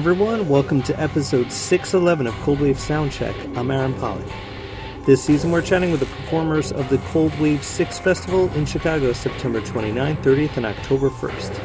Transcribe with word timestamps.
Everyone. 0.00 0.48
Welcome 0.48 0.82
to 0.84 0.98
episode 0.98 1.52
611 1.52 2.26
of 2.26 2.34
Cold 2.40 2.60
Wave 2.60 2.78
Soundcheck. 2.78 3.34
I'm 3.54 3.70
Aaron 3.70 3.92
Pollock. 3.92 4.26
This 5.04 5.22
season, 5.22 5.50
we're 5.50 5.60
chatting 5.60 5.90
with 5.90 6.00
the 6.00 6.06
performers 6.06 6.72
of 6.72 6.88
the 6.88 6.96
Cold 7.08 7.38
Wave 7.38 7.62
6 7.62 7.98
Festival 7.98 8.50
in 8.54 8.64
Chicago, 8.64 9.12
September 9.12 9.60
29th, 9.60 10.22
30th, 10.22 10.56
and 10.56 10.64
October 10.64 11.10
1st. 11.10 11.60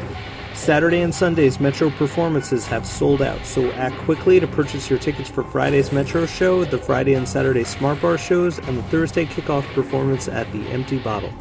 Saturday 0.53 0.99
and 0.99 1.15
Sunday's 1.15 1.61
Metro 1.61 1.89
performances 1.91 2.67
have 2.67 2.85
sold 2.85 3.21
out, 3.21 3.45
so 3.45 3.71
act 3.71 3.95
quickly 3.99 4.41
to 4.41 4.47
purchase 4.47 4.89
your 4.89 4.99
tickets 4.99 5.29
for 5.29 5.45
Friday's 5.45 5.93
Metro 5.93 6.25
show, 6.25 6.65
the 6.65 6.77
Friday 6.77 7.13
and 7.13 7.29
Saturday 7.29 7.63
Smart 7.63 8.01
Bar 8.01 8.17
shows, 8.17 8.57
and 8.67 8.77
the 8.77 8.83
Thursday 8.83 9.25
kickoff 9.25 9.63
performance 9.73 10.27
at 10.27 10.51
the 10.51 10.67
Empty 10.71 10.99
Bottle. 10.99 11.31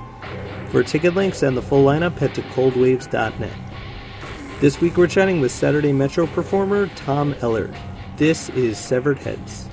For 0.69 0.85
ticket 0.85 1.17
links 1.17 1.43
and 1.43 1.57
the 1.57 1.63
full 1.63 1.85
lineup, 1.85 2.17
head 2.19 2.37
to 2.37 2.43
coldwaves.net. 2.43 3.74
This 4.65 4.81
week 4.81 4.97
we're 4.97 5.09
chatting 5.09 5.43
with 5.43 5.53
Saturday 5.53 5.93
Metro 5.93 6.27
performer 6.27 6.87
Tom 6.97 7.35
Ellard. 7.35 7.77
This 8.17 8.49
is 8.49 8.79
Severed 8.79 9.19
Heads. 9.19 9.69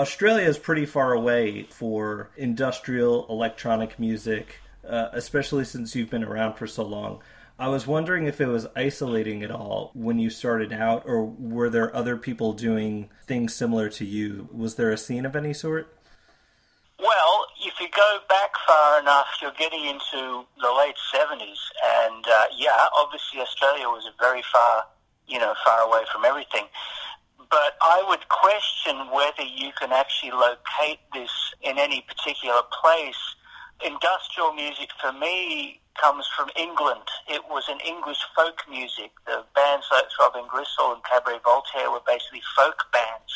Australia 0.00 0.48
is 0.48 0.58
pretty 0.58 0.86
far 0.86 1.12
away 1.12 1.64
for 1.64 2.30
industrial 2.34 3.26
electronic 3.28 3.98
music, 3.98 4.60
uh, 4.88 5.08
especially 5.12 5.62
since 5.62 5.94
you've 5.94 6.08
been 6.08 6.24
around 6.24 6.54
for 6.54 6.66
so 6.66 6.82
long. 6.82 7.20
I 7.58 7.68
was 7.68 7.86
wondering 7.86 8.24
if 8.24 8.40
it 8.40 8.46
was 8.46 8.66
isolating 8.74 9.42
at 9.42 9.50
all 9.50 9.90
when 9.92 10.18
you 10.18 10.30
started 10.30 10.72
out, 10.72 11.02
or 11.04 11.26
were 11.26 11.68
there 11.68 11.94
other 11.94 12.16
people 12.16 12.54
doing 12.54 13.10
things 13.26 13.54
similar 13.54 13.90
to 13.90 14.06
you? 14.06 14.48
Was 14.50 14.76
there 14.76 14.90
a 14.90 14.96
scene 14.96 15.26
of 15.26 15.36
any 15.36 15.52
sort? 15.52 15.94
Well, 16.98 17.44
if 17.62 17.78
you 17.78 17.88
go 17.94 18.20
back 18.26 18.52
far 18.66 19.00
enough, 19.00 19.26
you're 19.42 19.52
getting 19.58 19.84
into 19.84 20.46
the 20.62 20.72
late 20.78 20.96
70s. 21.14 21.60
And 21.84 22.24
uh, 22.26 22.44
yeah, 22.56 22.86
obviously 22.96 23.40
Australia 23.40 23.84
was 23.84 24.08
very 24.18 24.42
far, 24.50 24.86
you 25.28 25.38
know, 25.38 25.52
far 25.62 25.80
away 25.80 26.04
from 26.10 26.24
everything 26.24 26.64
but 27.50 27.74
I 27.82 28.02
would 28.06 28.28
question 28.28 29.10
whether 29.10 29.42
you 29.42 29.72
can 29.78 29.92
actually 29.92 30.30
locate 30.30 31.02
this 31.12 31.30
in 31.62 31.78
any 31.78 32.00
particular 32.06 32.62
place. 32.70 33.18
Industrial 33.84 34.52
music 34.52 34.90
for 35.00 35.12
me 35.12 35.80
comes 36.00 36.26
from 36.36 36.48
England. 36.56 37.04
It 37.28 37.42
was 37.50 37.66
an 37.68 37.80
English 37.82 38.22
folk 38.36 38.62
music. 38.70 39.10
The 39.26 39.42
bands 39.54 39.86
like 39.90 40.06
Throbbing 40.14 40.46
Gristle 40.48 40.94
and 40.94 41.02
Cabaret 41.02 41.42
Voltaire 41.44 41.90
were 41.90 42.04
basically 42.06 42.42
folk 42.54 42.86
bands 42.92 43.32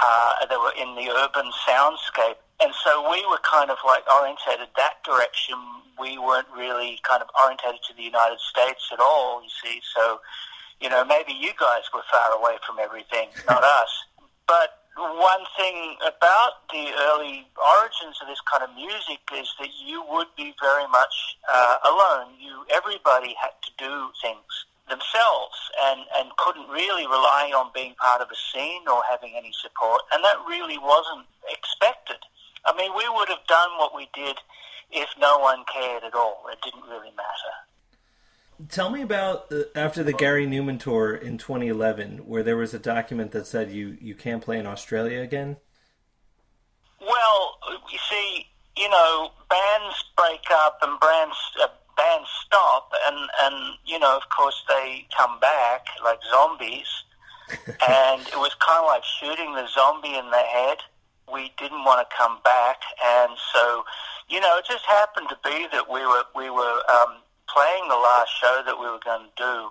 uh, 0.00 0.46
that 0.48 0.58
were 0.58 0.74
in 0.80 0.96
the 0.96 1.12
urban 1.12 1.52
soundscape. 1.68 2.40
And 2.62 2.72
so 2.82 3.10
we 3.10 3.20
were 3.28 3.42
kind 3.44 3.70
of 3.70 3.76
like 3.84 4.08
orientated 4.08 4.72
that 4.76 5.04
direction. 5.04 5.58
We 6.00 6.18
weren't 6.18 6.48
really 6.56 6.98
kind 7.04 7.20
of 7.20 7.28
orientated 7.36 7.82
to 7.90 7.94
the 7.94 8.02
United 8.02 8.40
States 8.40 8.88
at 8.92 9.00
all, 9.00 9.42
you 9.42 9.52
see. 9.62 9.80
So 9.94 10.18
you 10.80 10.88
know, 10.88 11.04
maybe 11.04 11.32
you 11.32 11.50
guys 11.58 11.84
were 11.92 12.04
far 12.10 12.36
away 12.38 12.56
from 12.66 12.78
everything, 12.78 13.28
not 13.48 13.62
us. 13.82 13.92
But 14.46 14.84
one 14.96 15.44
thing 15.58 15.96
about 16.06 16.68
the 16.70 16.86
early 17.10 17.46
origins 17.58 18.14
of 18.22 18.28
this 18.28 18.40
kind 18.46 18.62
of 18.62 18.70
music 18.76 19.20
is 19.34 19.50
that 19.58 19.70
you 19.82 20.04
would 20.10 20.30
be 20.36 20.54
very 20.60 20.86
much 20.88 21.36
uh, 21.50 21.76
alone. 21.84 22.38
You, 22.38 22.64
everybody 22.70 23.34
had 23.40 23.54
to 23.62 23.70
do 23.78 24.10
things 24.22 24.46
themselves 24.88 25.56
and, 25.90 26.00
and 26.16 26.28
couldn't 26.36 26.68
really 26.68 27.06
rely 27.06 27.50
on 27.56 27.72
being 27.74 27.94
part 27.98 28.20
of 28.20 28.28
a 28.30 28.38
scene 28.52 28.86
or 28.86 29.02
having 29.10 29.34
any 29.36 29.50
support. 29.58 30.02
And 30.12 30.22
that 30.22 30.36
really 30.46 30.78
wasn't 30.78 31.26
expected. 31.50 32.20
I 32.66 32.76
mean, 32.76 32.92
we 32.96 33.08
would 33.08 33.28
have 33.28 33.44
done 33.48 33.76
what 33.78 33.96
we 33.96 34.08
did 34.14 34.38
if 34.92 35.08
no 35.18 35.38
one 35.38 35.64
cared 35.72 36.04
at 36.04 36.14
all. 36.14 36.44
It 36.52 36.58
didn't 36.62 36.86
really 36.86 37.12
matter. 37.16 37.54
Tell 38.68 38.90
me 38.90 39.02
about 39.02 39.50
uh, 39.52 39.64
after 39.74 40.04
the 40.04 40.12
Gary 40.12 40.46
Numan 40.46 40.78
tour 40.78 41.14
in 41.14 41.38
2011, 41.38 42.18
where 42.18 42.42
there 42.42 42.56
was 42.56 42.72
a 42.72 42.78
document 42.78 43.32
that 43.32 43.46
said 43.46 43.72
you, 43.72 43.96
you 44.00 44.14
can't 44.14 44.42
play 44.42 44.58
in 44.58 44.66
Australia 44.66 45.20
again. 45.20 45.56
Well, 47.00 47.58
you 47.92 47.98
see, 48.08 48.46
you 48.76 48.88
know, 48.88 49.30
bands 49.50 50.04
break 50.16 50.44
up 50.52 50.78
and 50.82 50.98
bands 51.00 51.36
uh, 51.60 51.66
bands 51.96 52.28
stop, 52.46 52.92
and 53.08 53.28
and 53.42 53.76
you 53.84 53.98
know, 53.98 54.16
of 54.16 54.22
course, 54.30 54.62
they 54.68 55.06
come 55.16 55.40
back 55.40 55.86
like 56.04 56.20
zombies, 56.30 56.88
and 57.66 58.20
it 58.20 58.36
was 58.36 58.54
kind 58.60 58.80
of 58.80 58.86
like 58.86 59.04
shooting 59.04 59.54
the 59.54 59.66
zombie 59.68 60.16
in 60.16 60.30
the 60.30 60.38
head. 60.38 60.78
We 61.32 61.52
didn't 61.58 61.84
want 61.84 62.08
to 62.08 62.16
come 62.16 62.38
back, 62.44 62.82
and 63.04 63.32
so, 63.52 63.84
you 64.28 64.40
know, 64.40 64.58
it 64.58 64.66
just 64.68 64.84
happened 64.84 65.28
to 65.30 65.38
be 65.42 65.66
that 65.72 65.90
we 65.90 66.06
were 66.06 66.24
we 66.36 66.50
were 66.50 66.80
um, 66.88 67.23
playing 67.54 67.86
the 67.86 67.94
last 67.94 68.34
show 68.42 68.62
that 68.66 68.74
we 68.74 68.90
were 68.90 68.98
going 69.06 69.30
to 69.30 69.34
do, 69.38 69.70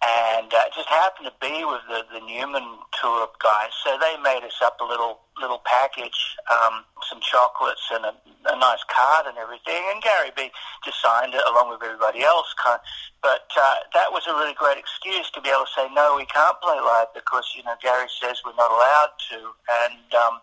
and 0.00 0.48
uh, 0.48 0.64
just 0.72 0.88
happened 0.88 1.28
to 1.28 1.36
be 1.42 1.66
with 1.66 1.82
the, 1.90 2.06
the 2.14 2.22
Numan 2.24 2.64
tour 2.96 3.28
guys. 3.42 3.74
So 3.84 3.98
they 3.98 4.16
made 4.22 4.46
us 4.46 4.56
up 4.62 4.80
a 4.80 4.86
little 4.86 5.20
little 5.36 5.60
package, 5.66 6.36
um, 6.48 6.84
some 7.08 7.20
chocolates 7.20 7.84
and 7.92 8.04
a, 8.04 8.14
a 8.48 8.56
nice 8.60 8.84
card 8.88 9.26
and 9.26 9.36
everything. 9.36 9.80
And 9.92 10.00
Gary 10.00 10.30
B 10.36 10.52
just 10.84 11.00
signed 11.00 11.34
it 11.34 11.42
along 11.48 11.72
with 11.72 11.82
everybody 11.82 12.22
else. 12.22 12.48
Kind 12.62 12.78
of, 12.78 12.84
but 13.20 13.48
uh, 13.58 13.84
that 13.92 14.08
was 14.12 14.24
a 14.28 14.32
really 14.38 14.54
great 14.54 14.78
excuse 14.78 15.28
to 15.32 15.40
be 15.40 15.50
able 15.50 15.68
to 15.68 15.74
say 15.76 15.88
no, 15.92 16.16
we 16.16 16.24
can't 16.30 16.56
play 16.62 16.78
live 16.78 17.10
because 17.12 17.52
you 17.52 17.64
know 17.66 17.74
Gary 17.82 18.08
says 18.22 18.40
we're 18.46 18.56
not 18.56 18.70
allowed 18.70 19.12
to, 19.34 19.38
and 19.84 20.08
um, 20.16 20.40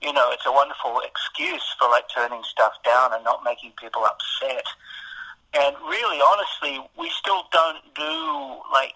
you 0.00 0.12
know 0.14 0.30
it's 0.32 0.46
a 0.46 0.52
wonderful 0.52 1.02
excuse 1.04 1.64
for 1.76 1.90
like 1.90 2.08
turning 2.08 2.46
stuff 2.46 2.72
down 2.86 3.12
and 3.12 3.24
not 3.24 3.44
making 3.44 3.76
people 3.76 4.06
upset. 4.06 4.64
And 5.54 5.76
really, 5.86 6.18
honestly, 6.18 6.82
we 6.98 7.10
still 7.10 7.46
don't 7.52 7.78
do 7.94 8.14
like 8.72 8.92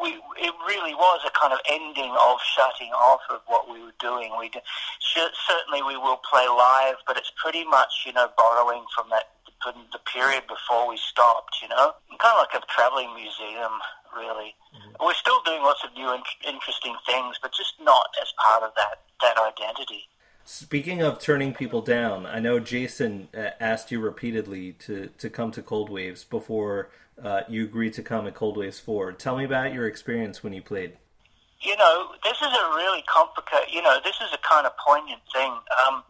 we. 0.00 0.20
It 0.36 0.52
really 0.68 0.92
was 0.92 1.24
a 1.24 1.32
kind 1.32 1.52
of 1.52 1.60
ending 1.64 2.12
of 2.12 2.36
shutting 2.52 2.92
off 2.92 3.24
of 3.30 3.40
what 3.46 3.64
we 3.70 3.80
were 3.80 3.96
doing. 3.98 4.36
We 4.38 4.50
do, 4.50 4.60
certainly 5.00 5.80
we 5.80 5.96
will 5.96 6.20
play 6.20 6.44
live, 6.48 7.00
but 7.06 7.16
it's 7.16 7.32
pretty 7.40 7.64
much 7.64 8.04
you 8.04 8.12
know 8.12 8.28
borrowing 8.36 8.84
from 8.94 9.08
that 9.10 9.32
the 9.64 9.98
period 10.12 10.44
before 10.46 10.88
we 10.88 10.96
stopped. 11.00 11.56
You 11.62 11.68
know, 11.68 11.96
kind 12.20 12.36
of 12.36 12.44
like 12.44 12.60
a 12.60 12.66
traveling 12.68 13.16
museum, 13.16 13.80
really. 14.12 14.52
Mm-hmm. 14.76 15.00
We're 15.00 15.16
still 15.16 15.40
doing 15.48 15.62
lots 15.64 15.80
of 15.80 15.96
new 15.96 16.12
and 16.12 16.22
interesting 16.44 16.96
things, 17.08 17.40
but 17.40 17.56
just 17.56 17.80
not 17.80 18.12
as 18.20 18.28
part 18.36 18.62
of 18.62 18.76
that 18.76 19.00
that 19.24 19.40
identity. 19.40 20.08
Speaking 20.48 21.02
of 21.02 21.18
turning 21.18 21.54
people 21.54 21.82
down, 21.82 22.24
I 22.24 22.38
know 22.38 22.60
Jason 22.60 23.26
uh, 23.36 23.50
asked 23.58 23.90
you 23.90 23.98
repeatedly 23.98 24.74
to, 24.74 25.08
to 25.18 25.28
come 25.28 25.50
to 25.50 25.60
Cold 25.60 25.90
Waves 25.90 26.22
before 26.22 26.88
uh, 27.20 27.40
you 27.48 27.64
agreed 27.64 27.94
to 27.94 28.02
come 28.02 28.28
at 28.28 28.36
Cold 28.36 28.56
Waves 28.56 28.78
4. 28.78 29.10
Tell 29.14 29.36
me 29.36 29.42
about 29.42 29.74
your 29.74 29.88
experience 29.88 30.44
when 30.44 30.52
you 30.52 30.62
played. 30.62 30.92
You 31.62 31.76
know, 31.76 32.12
this 32.22 32.36
is 32.36 32.46
a 32.46 32.64
really 32.76 33.02
complicated, 33.12 33.74
you 33.74 33.82
know, 33.82 33.98
this 34.04 34.14
is 34.22 34.32
a 34.32 34.38
kind 34.48 34.68
of 34.68 34.72
poignant 34.86 35.20
thing. 35.34 35.50
Um, 35.50 36.04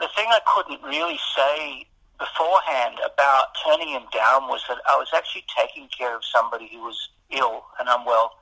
the 0.00 0.08
thing 0.16 0.24
I 0.30 0.40
couldn't 0.46 0.82
really 0.82 1.18
say 1.36 1.84
beforehand 2.18 2.96
about 3.04 3.48
turning 3.62 3.88
him 3.88 4.04
down 4.10 4.48
was 4.48 4.64
that 4.70 4.78
I 4.88 4.96
was 4.96 5.08
actually 5.14 5.44
taking 5.54 5.88
care 5.88 6.16
of 6.16 6.24
somebody 6.24 6.70
who 6.72 6.80
was 6.80 7.10
ill 7.28 7.62
and 7.78 7.90
unwell 7.90 8.38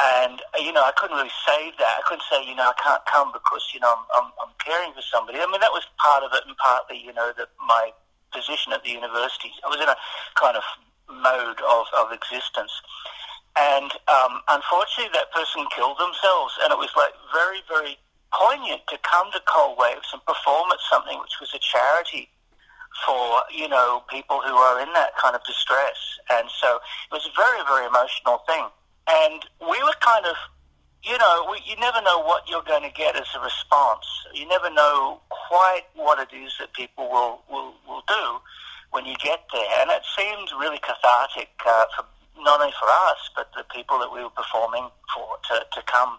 and, 0.00 0.40
you 0.58 0.72
know, 0.72 0.82
I 0.82 0.92
couldn't 0.96 1.16
really 1.16 1.36
say 1.46 1.72
that. 1.78 1.94
I 2.00 2.02
couldn't 2.08 2.24
say, 2.30 2.42
you 2.46 2.56
know, 2.56 2.72
I 2.72 2.76
can't 2.80 3.04
come 3.06 3.30
because, 3.32 3.70
you 3.74 3.80
know, 3.80 3.92
I'm, 3.92 4.04
I'm, 4.16 4.28
I'm 4.40 4.52
caring 4.58 4.92
for 4.94 5.04
somebody. 5.04 5.38
I 5.38 5.46
mean, 5.46 5.60
that 5.60 5.74
was 5.74 5.84
part 6.00 6.24
of 6.24 6.32
it 6.32 6.42
and 6.46 6.56
partly, 6.56 6.98
you 6.98 7.12
know, 7.12 7.30
that 7.36 7.52
my 7.60 7.92
position 8.32 8.72
at 8.72 8.82
the 8.82 8.90
university. 8.90 9.52
I 9.62 9.68
was 9.68 9.78
in 9.78 9.88
a 9.88 9.96
kind 10.34 10.56
of 10.56 10.64
mode 11.06 11.60
of, 11.60 11.84
of 11.92 12.10
existence. 12.10 12.72
And 13.54 13.92
um, 14.08 14.40
unfortunately, 14.48 15.12
that 15.12 15.28
person 15.30 15.68
killed 15.76 16.00
themselves. 16.00 16.56
And 16.64 16.72
it 16.72 16.80
was 16.80 16.90
like 16.96 17.12
very, 17.30 17.60
very 17.68 18.00
poignant 18.32 18.80
to 18.88 18.96
come 19.04 19.28
to 19.36 19.40
Cold 19.44 19.76
Waves 19.76 20.08
and 20.10 20.24
perform 20.24 20.72
at 20.72 20.80
something 20.88 21.20
which 21.20 21.36
was 21.38 21.52
a 21.52 21.60
charity 21.60 22.32
for, 23.04 23.44
you 23.52 23.68
know, 23.68 24.02
people 24.08 24.40
who 24.40 24.56
are 24.56 24.80
in 24.80 24.88
that 24.96 25.12
kind 25.20 25.36
of 25.36 25.44
distress. 25.44 26.00
And 26.32 26.48
so 26.60 26.80
it 26.80 27.12
was 27.12 27.28
a 27.28 27.34
very, 27.36 27.60
very 27.68 27.86
emotional 27.86 28.40
thing. 28.48 28.66
And 29.08 29.42
we 29.60 29.82
were 29.82 29.96
kind 30.00 30.26
of, 30.26 30.36
you 31.02 31.18
know, 31.18 31.48
we, 31.50 31.58
you 31.66 31.76
never 31.80 32.00
know 32.02 32.20
what 32.22 32.48
you're 32.48 32.62
going 32.62 32.82
to 32.82 32.94
get 32.94 33.16
as 33.16 33.26
a 33.36 33.40
response. 33.40 34.06
You 34.34 34.46
never 34.48 34.70
know 34.70 35.20
quite 35.28 35.82
what 35.94 36.18
it 36.18 36.34
is 36.34 36.52
that 36.60 36.72
people 36.72 37.10
will, 37.10 37.42
will, 37.50 37.74
will 37.86 38.02
do 38.06 38.24
when 38.92 39.04
you 39.06 39.14
get 39.22 39.44
there. 39.52 39.80
And 39.80 39.90
it 39.90 40.02
seemed 40.16 40.48
really 40.58 40.78
cathartic 40.78 41.50
uh, 41.66 41.84
for 41.96 42.06
not 42.42 42.60
only 42.60 42.72
for 42.78 42.88
us, 43.10 43.30
but 43.34 43.50
the 43.56 43.64
people 43.74 43.98
that 43.98 44.12
we 44.12 44.22
were 44.22 44.34
performing 44.34 44.88
for 45.14 45.38
to, 45.50 45.64
to 45.72 45.82
come 45.86 46.18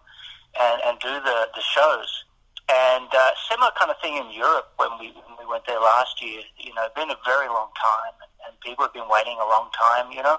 and, 0.60 0.82
and 0.86 1.00
do 1.00 1.14
the, 1.24 1.48
the 1.56 1.62
shows. 1.62 2.24
And 2.70 3.10
uh, 3.12 3.32
similar 3.50 3.72
kind 3.78 3.92
of 3.92 4.00
thing 4.00 4.16
in 4.16 4.32
Europe 4.32 4.72
when 4.78 4.96
we 4.98 5.12
when 5.12 5.36
we 5.36 5.46
went 5.46 5.68
there 5.68 5.80
last 5.84 6.24
year. 6.24 6.42
You 6.58 6.74
know, 6.74 6.88
been 6.96 7.12
a 7.12 7.20
very 7.26 7.48
long 7.48 7.68
time, 7.76 8.16
and 8.48 8.56
people 8.64 8.86
have 8.86 8.94
been 8.94 9.10
waiting 9.12 9.36
a 9.36 9.48
long 9.52 9.68
time. 9.76 10.16
You 10.16 10.24
know, 10.24 10.38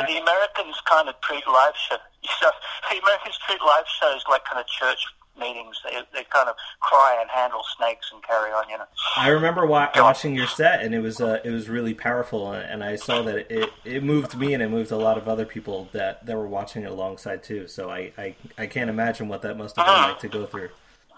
but 0.00 0.08
the 0.08 0.18
Americans 0.18 0.76
kind 0.88 1.08
of 1.08 1.20
treat 1.20 1.46
live 1.46 1.74
shows. 1.76 1.98
You 2.22 2.28
know, 2.42 2.52
the 2.90 2.98
Americans 3.02 3.38
treat 3.46 3.60
live 3.62 3.84
shows 3.98 4.22
like 4.28 4.44
kind 4.44 4.60
of 4.60 4.66
church 4.66 5.06
meetings. 5.38 5.80
They 5.84 5.96
they 6.12 6.24
kind 6.24 6.48
of 6.48 6.54
cry 6.80 7.16
and 7.20 7.30
handle 7.30 7.62
snakes 7.76 8.10
and 8.12 8.22
carry 8.22 8.50
on. 8.52 8.68
You 8.68 8.78
know. 8.78 8.84
I 9.16 9.28
remember 9.28 9.66
wa- 9.66 9.88
watching 9.96 10.34
your 10.34 10.46
set, 10.46 10.82
and 10.82 10.94
it 10.94 11.00
was 11.00 11.20
uh, 11.20 11.40
it 11.42 11.50
was 11.50 11.68
really 11.68 11.94
powerful, 11.94 12.52
and 12.52 12.84
I 12.84 12.96
saw 12.96 13.22
that 13.22 13.50
it 13.50 13.70
it 13.84 14.04
moved 14.04 14.36
me, 14.38 14.52
and 14.52 14.62
it 14.62 14.68
moved 14.68 14.90
a 14.90 14.96
lot 14.96 15.16
of 15.16 15.28
other 15.28 15.46
people 15.46 15.88
that 15.92 16.26
that 16.26 16.36
were 16.36 16.46
watching 16.46 16.82
it 16.82 16.90
alongside 16.90 17.42
too. 17.42 17.66
So 17.66 17.90
I 17.90 18.12
I, 18.18 18.34
I 18.58 18.66
can't 18.66 18.90
imagine 18.90 19.28
what 19.28 19.42
that 19.42 19.56
must 19.56 19.76
have 19.76 19.86
been 19.86 19.94
uh-huh. 19.94 20.08
like 20.08 20.20
to 20.20 20.28
go 20.28 20.46
through. 20.46 20.68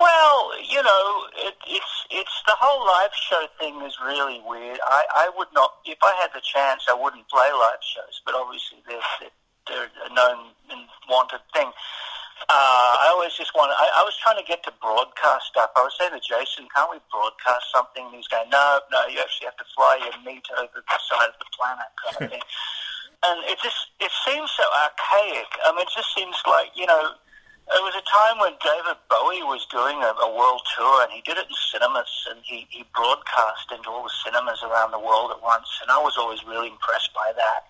Well, 0.01 0.51
you 0.69 0.83
know, 0.83 1.27
it, 1.37 1.55
it's 1.69 2.02
it's 2.13 2.37
the 2.45 2.57
whole 2.61 2.85
live 2.85 3.15
show 3.17 3.49
thing 3.57 3.81
is 3.83 3.97
really 4.05 4.45
weird. 4.45 4.79
I, 4.85 5.27
I 5.27 5.31
would 5.37 5.49
not, 5.57 5.81
if 5.89 5.99
I 6.05 6.13
had 6.21 6.31
the 6.37 6.45
chance, 6.45 6.85
I 6.85 6.95
wouldn't 6.95 7.25
play 7.33 7.49
live 7.49 7.81
shows. 7.81 8.21
But 8.29 8.37
obviously, 8.37 8.85
they're 8.85 9.01
they're, 9.19 9.35
they're 9.67 9.89
a 9.89 10.13
known 10.13 10.53
and 10.69 10.85
wanted 11.09 11.41
thing. 11.57 11.73
Uh, 12.51 12.93
I 13.01 13.09
always 13.15 13.33
just 13.33 13.55
want. 13.55 13.73
I, 13.73 13.87
I 13.99 14.03
was 14.05 14.13
trying 14.21 14.37
to 14.37 14.47
get 14.47 14.61
to 14.69 14.73
broadcast 14.83 15.49
stuff. 15.51 15.73
I 15.73 15.83
was 15.83 15.95
saying 15.97 16.13
to 16.13 16.23
Jason, 16.23 16.69
"Can't 16.75 16.93
we 16.93 17.01
broadcast 17.09 17.73
something?" 17.73 18.05
And 18.05 18.15
he's 18.15 18.29
going, 18.29 18.51
"No, 18.53 18.83
no. 18.93 19.09
You 19.09 19.23
actually 19.23 19.49
have 19.49 19.61
to 19.63 19.69
fly 19.73 19.97
your 20.05 20.17
meat 20.27 20.45
over 20.61 20.85
the 20.85 20.99
side 21.09 21.33
of 21.33 21.39
the 21.41 21.49
planet, 21.57 21.91
kind 21.97 22.17
of 22.19 22.25
thing." 22.37 22.47
and 23.23 23.39
it 23.47 23.59
just 23.63 23.95
it 24.03 24.11
seems 24.27 24.51
so 24.51 24.67
archaic. 24.83 25.51
I 25.65 25.73
mean, 25.73 25.87
it 25.87 25.95
just 25.95 26.11
seems 26.15 26.35
like 26.47 26.75
you 26.75 26.87
know 26.87 27.15
it 27.75 27.83
was 27.83 27.95
a 27.97 28.05
time 28.05 28.39
when 28.39 28.53
David 28.61 28.99
Bowie 29.09 29.43
was 29.43 29.67
doing 29.71 29.97
a, 30.03 30.13
a 30.25 30.31
world 30.37 30.61
tour, 30.77 31.03
and 31.03 31.13
he 31.13 31.21
did 31.23 31.39
it 31.39 31.47
in 31.49 31.57
cinemas, 31.73 32.11
and 32.31 32.41
he, 32.45 32.67
he 32.71 32.85
broadcast 32.95 33.73
into 33.73 33.89
all 33.89 34.05
the 34.05 34.13
cinemas 34.25 34.63
around 34.63 34.91
the 34.91 34.99
world 34.99 35.31
at 35.31 35.43
once, 35.43 35.69
and 35.81 35.91
I 35.91 35.99
was 35.99 36.17
always 36.19 36.45
really 36.45 36.69
impressed 36.69 37.11
by 37.15 37.33
that. 37.37 37.65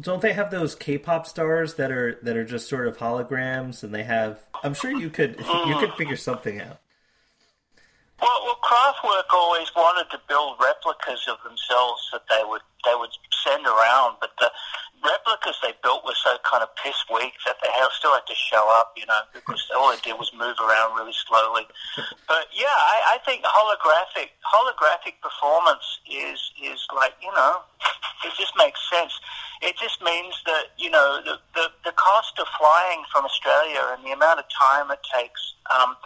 Don't 0.00 0.22
they 0.22 0.32
have 0.32 0.50
those 0.50 0.74
K-pop 0.74 1.26
stars 1.26 1.74
that 1.74 1.90
are 1.90 2.18
that 2.22 2.36
are 2.36 2.44
just 2.44 2.68
sort 2.68 2.86
of 2.86 2.98
holograms, 2.98 3.82
and 3.82 3.94
they 3.94 4.04
have? 4.04 4.38
I'm 4.62 4.74
sure 4.74 4.90
you 4.90 5.10
could 5.10 5.36
mm. 5.36 5.66
you 5.66 5.76
could 5.78 5.92
figure 5.94 6.16
something 6.16 6.60
out. 6.60 6.78
Well, 8.22 8.40
well, 8.44 8.58
Kraftwerk 8.62 9.32
always 9.32 9.68
wanted 9.74 10.10
to 10.12 10.20
build 10.28 10.56
replicas 10.60 11.26
of 11.28 11.38
themselves 11.42 12.00
that 12.12 12.22
they 12.28 12.42
would 12.44 12.62
they 12.84 12.94
would 12.94 13.10
send 13.44 13.66
around, 13.66 14.16
but 14.20 14.30
the 14.38 14.50
replicas 15.00 15.56
they 15.62 15.72
built 15.82 16.04
were 16.04 16.16
so 16.16 16.36
kind 16.44 16.62
of 16.62 16.68
piss 16.76 16.96
weak 17.08 17.32
that 17.44 17.56
they 17.60 17.68
still 17.96 18.12
had 18.12 18.24
to 18.28 18.36
show 18.36 18.64
up, 18.80 18.92
you 18.96 19.04
know, 19.04 19.20
because 19.32 19.60
all 19.76 19.90
they 19.92 20.00
did 20.00 20.16
was 20.16 20.30
move 20.36 20.56
around 20.60 20.96
really 20.96 21.16
slowly. 21.26 21.64
But 22.28 22.48
yeah, 22.52 22.72
I, 22.72 23.16
I 23.16 23.24
think 23.24 23.44
holographic 23.44 24.36
holographic 24.44 25.20
performance 25.20 25.84
is 26.08 26.40
is 26.60 26.80
like 26.94 27.16
you 27.20 27.32
know, 27.32 27.64
it 28.24 28.32
just 28.36 28.52
makes 28.56 28.80
sense. 28.88 29.12
It 29.60 29.76
just 29.76 30.00
means 30.00 30.36
that 30.46 30.72
you 30.78 30.90
know 30.90 31.20
the 31.24 31.36
the, 31.54 31.66
the 31.84 31.94
cost 31.96 32.38
of 32.38 32.46
flying 32.56 33.04
from 33.12 33.24
Australia 33.24 33.96
and 33.96 34.04
the 34.04 34.12
amount 34.12 34.40
of 34.40 34.46
time 34.48 34.90
it 34.90 35.00
takes. 35.08 35.40
Um, 35.68 35.96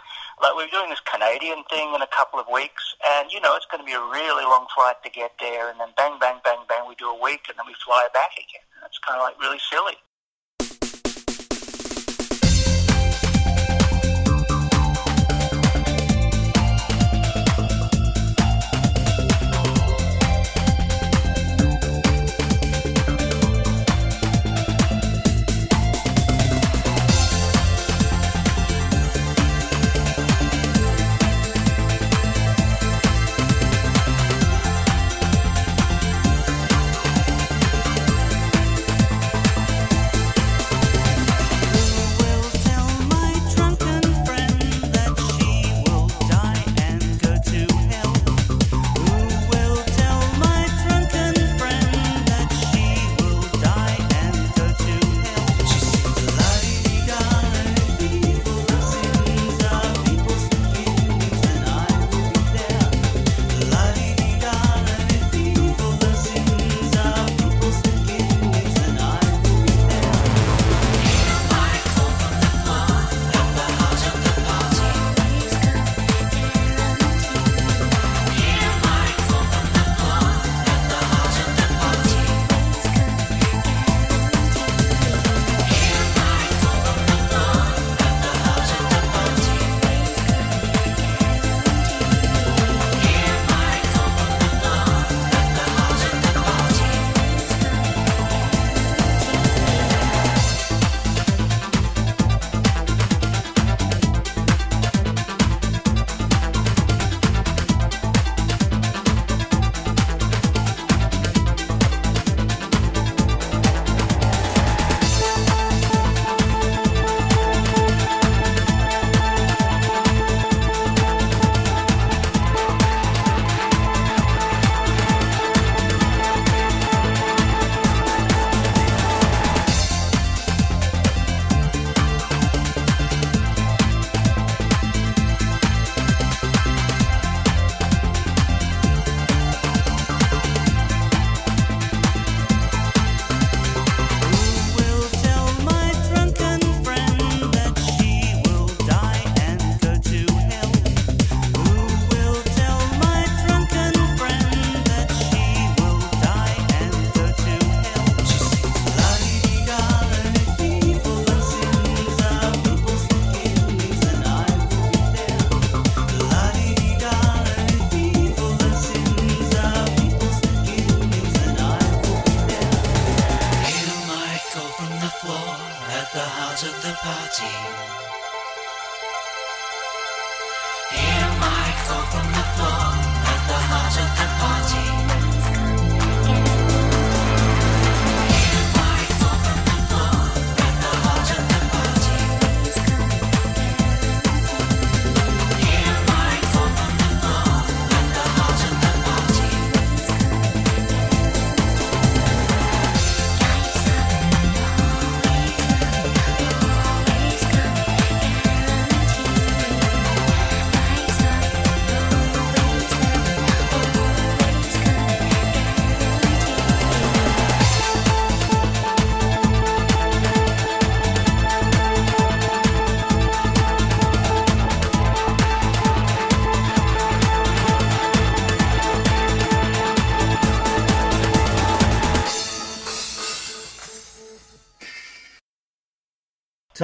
like 0.41 0.51
we're 0.55 0.67
doing 0.67 0.91
this 0.91 0.99
Canadian 1.07 1.63
thing 1.71 1.95
in 1.95 2.01
a 2.03 2.11
couple 2.11 2.39
of 2.39 2.47
weeks, 2.51 2.83
and 3.15 3.31
you 3.31 3.39
know 3.39 3.55
it's 3.55 3.65
going 3.71 3.79
to 3.79 3.87
be 3.87 3.95
a 3.95 4.05
really 4.11 4.43
long 4.43 4.67
flight 4.75 4.99
to 5.03 5.09
get 5.09 5.31
there, 5.39 5.71
and 5.71 5.79
then 5.79 5.95
bang, 5.95 6.19
bang, 6.19 6.43
bang, 6.43 6.59
bang, 6.67 6.83
we 6.87 6.95
do 6.95 7.07
a 7.07 7.19
week, 7.23 7.47
and 7.47 7.55
then 7.57 7.65
we 7.65 7.75
fly 7.79 8.07
back 8.11 8.35
again. 8.35 8.67
It's 8.85 8.99
kind 8.99 9.19
of 9.19 9.23
like 9.23 9.39
really 9.39 9.59
silly. 9.71 9.97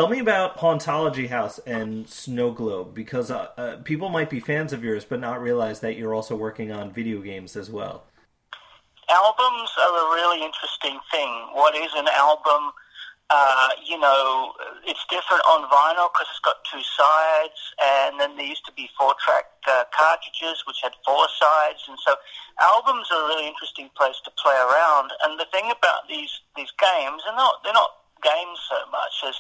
Tell 0.02 0.10
me 0.10 0.18
about 0.18 0.58
Hauntology 0.58 1.30
House 1.30 1.60
and 1.60 2.10
Snow 2.10 2.50
Globe 2.50 2.96
because 2.96 3.30
uh, 3.30 3.50
uh, 3.56 3.76
people 3.86 4.10
might 4.10 4.32
be 4.32 4.40
fans 4.40 4.74
of 4.74 4.84
yours 4.84 5.06
but 5.06 5.20
not 5.20 5.40
realize 5.40 5.82
that 5.82 5.96
you're 5.96 6.16
also 6.16 6.36
working 6.36 6.72
on 6.72 6.90
video 6.92 7.22
games 7.22 7.56
as 7.56 7.70
well. 7.70 8.10
albums 9.14 9.70
are 9.78 9.94
a 9.94 10.08
really 10.18 10.42
interesting 10.42 10.98
thing. 11.14 11.30
What 11.54 11.78
is 11.78 11.94
an 11.94 12.08
album? 12.18 12.74
Uh, 13.30 13.70
you 13.86 14.00
know, 14.00 14.54
it's 14.90 15.06
different 15.06 15.46
on 15.46 15.70
vinyl 15.70 16.10
because 16.10 16.26
it's 16.34 16.42
got 16.42 16.58
two 16.66 16.82
sides, 16.82 17.62
and 17.86 18.20
then 18.20 18.36
there 18.36 18.50
used 18.50 18.66
to 18.66 18.74
be 18.74 18.90
four-track 18.98 19.46
uh, 19.70 19.84
cartridges 19.94 20.66
which 20.66 20.82
had 20.82 20.98
four 21.06 21.30
sides, 21.38 21.86
and 21.88 21.96
so 22.02 22.16
albums 22.60 23.06
are 23.14 23.22
a 23.22 23.28
really 23.28 23.46
interesting 23.46 23.88
place 23.96 24.18
to 24.26 24.32
play 24.42 24.58
around. 24.66 25.14
And 25.24 25.40
the 25.40 25.46
thing 25.54 25.70
about 25.70 26.10
these 26.10 26.42
these 26.58 26.74
games, 26.82 27.22
they're 27.22 27.38
not 27.38 27.62
they're 27.62 27.78
not 27.78 28.01
games 28.22 28.60
so 28.70 28.78
much 28.92 29.16
as 29.28 29.36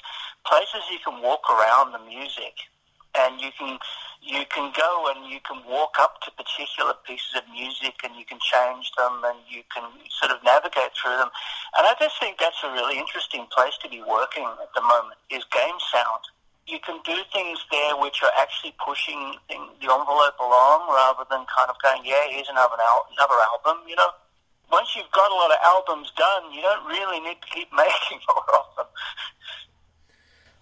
places 0.45 0.81
you 0.91 0.99
can 1.05 1.21
walk 1.21 1.41
around 1.49 1.93
the 1.93 2.03
music 2.05 2.67
and 3.15 3.39
you 3.41 3.51
can 3.57 3.77
you 4.21 4.45
can 4.53 4.71
go 4.77 5.09
and 5.09 5.25
you 5.25 5.41
can 5.41 5.57
walk 5.65 5.97
up 5.97 6.21
to 6.21 6.29
particular 6.37 6.93
pieces 7.09 7.33
of 7.35 7.41
music 7.49 7.97
and 8.05 8.13
you 8.13 8.23
can 8.23 8.37
change 8.37 8.91
them 8.93 9.17
and 9.25 9.37
you 9.49 9.65
can 9.73 9.81
sort 10.21 10.29
of 10.29 10.37
navigate 10.45 10.93
through 10.93 11.17
them. 11.17 11.33
And 11.73 11.89
I 11.89 11.97
just 11.97 12.21
think 12.21 12.37
that's 12.37 12.61
a 12.61 12.69
really 12.69 13.01
interesting 13.01 13.49
place 13.49 13.73
to 13.81 13.89
be 13.89 14.05
working 14.05 14.45
at 14.45 14.69
the 14.77 14.85
moment 14.85 15.17
is 15.33 15.41
game 15.49 15.73
sound. 15.89 16.21
You 16.69 16.77
can 16.85 17.01
do 17.01 17.17
things 17.33 17.65
there 17.73 17.97
which 17.97 18.21
are 18.21 18.29
actually 18.37 18.77
pushing 18.77 19.41
the 19.49 19.57
envelope 19.89 20.37
along 20.37 20.85
rather 20.93 21.25
than 21.25 21.41
kind 21.49 21.73
of 21.73 21.81
going, 21.81 22.05
yeah, 22.05 22.29
here's 22.29 22.47
another 22.47 22.77
al- 22.77 23.09
another 23.17 23.41
album, 23.41 23.89
you 23.89 23.97
know. 23.97 24.13
Once 24.71 24.95
you've 24.95 25.11
got 25.11 25.31
a 25.31 25.35
lot 25.35 25.51
of 25.51 25.57
albums 25.63 26.11
done, 26.17 26.51
you 26.53 26.61
don't 26.61 26.85
really 26.87 27.19
need 27.19 27.37
to 27.41 27.47
keep 27.53 27.67
making 27.75 28.19
more 28.27 28.59
of 28.59 28.75
them. 28.77 28.85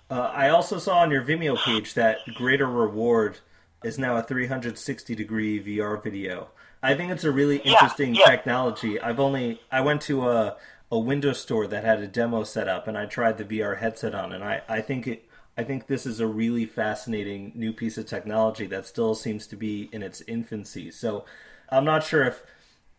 Uh, 0.09 0.31
I 0.33 0.49
also 0.49 0.79
saw 0.79 0.99
on 0.99 1.11
your 1.11 1.23
Vimeo 1.23 1.55
page 1.63 1.93
that 1.93 2.17
Greater 2.33 2.65
Reward 2.67 3.39
is 3.83 3.99
now 3.99 4.17
a 4.17 4.23
360 4.23 5.15
degree 5.15 5.59
VR 5.63 6.01
video. 6.01 6.49
I 6.81 6.95
think 6.95 7.11
it's 7.11 7.23
a 7.23 7.31
really 7.31 7.61
Yeah, 7.63 7.73
interesting 7.73 8.15
yeah. 8.15 8.25
technology. 8.25 8.99
I've 8.99 9.19
only 9.19 9.61
I 9.71 9.81
went 9.81 10.01
to 10.03 10.27
a 10.29 10.57
a 10.91 10.97
Windows 10.97 11.39
store 11.39 11.67
that 11.67 11.83
had 11.83 11.99
a 11.99 12.07
demo 12.07 12.43
set 12.43 12.67
up 12.67 12.87
and 12.87 12.97
I 12.97 13.05
tried 13.05 13.37
the 13.37 13.45
VR 13.45 13.77
headset 13.77 14.15
on 14.15 14.31
and 14.33 14.43
I, 14.43 14.63
I 14.67 14.81
think 14.81 15.05
it 15.07 15.25
I 15.57 15.63
think 15.63 15.87
this 15.87 16.05
is 16.05 16.19
a 16.19 16.25
really 16.27 16.65
fascinating 16.65 17.51
new 17.53 17.73
piece 17.73 17.97
of 17.97 18.05
technology 18.07 18.65
that 18.67 18.87
still 18.87 19.13
seems 19.13 19.45
to 19.47 19.55
be 19.55 19.89
in 19.91 20.01
its 20.01 20.21
infancy. 20.27 20.89
So 20.89 21.25
I'm 21.69 21.85
not 21.85 22.03
sure 22.03 22.23
if 22.23 22.41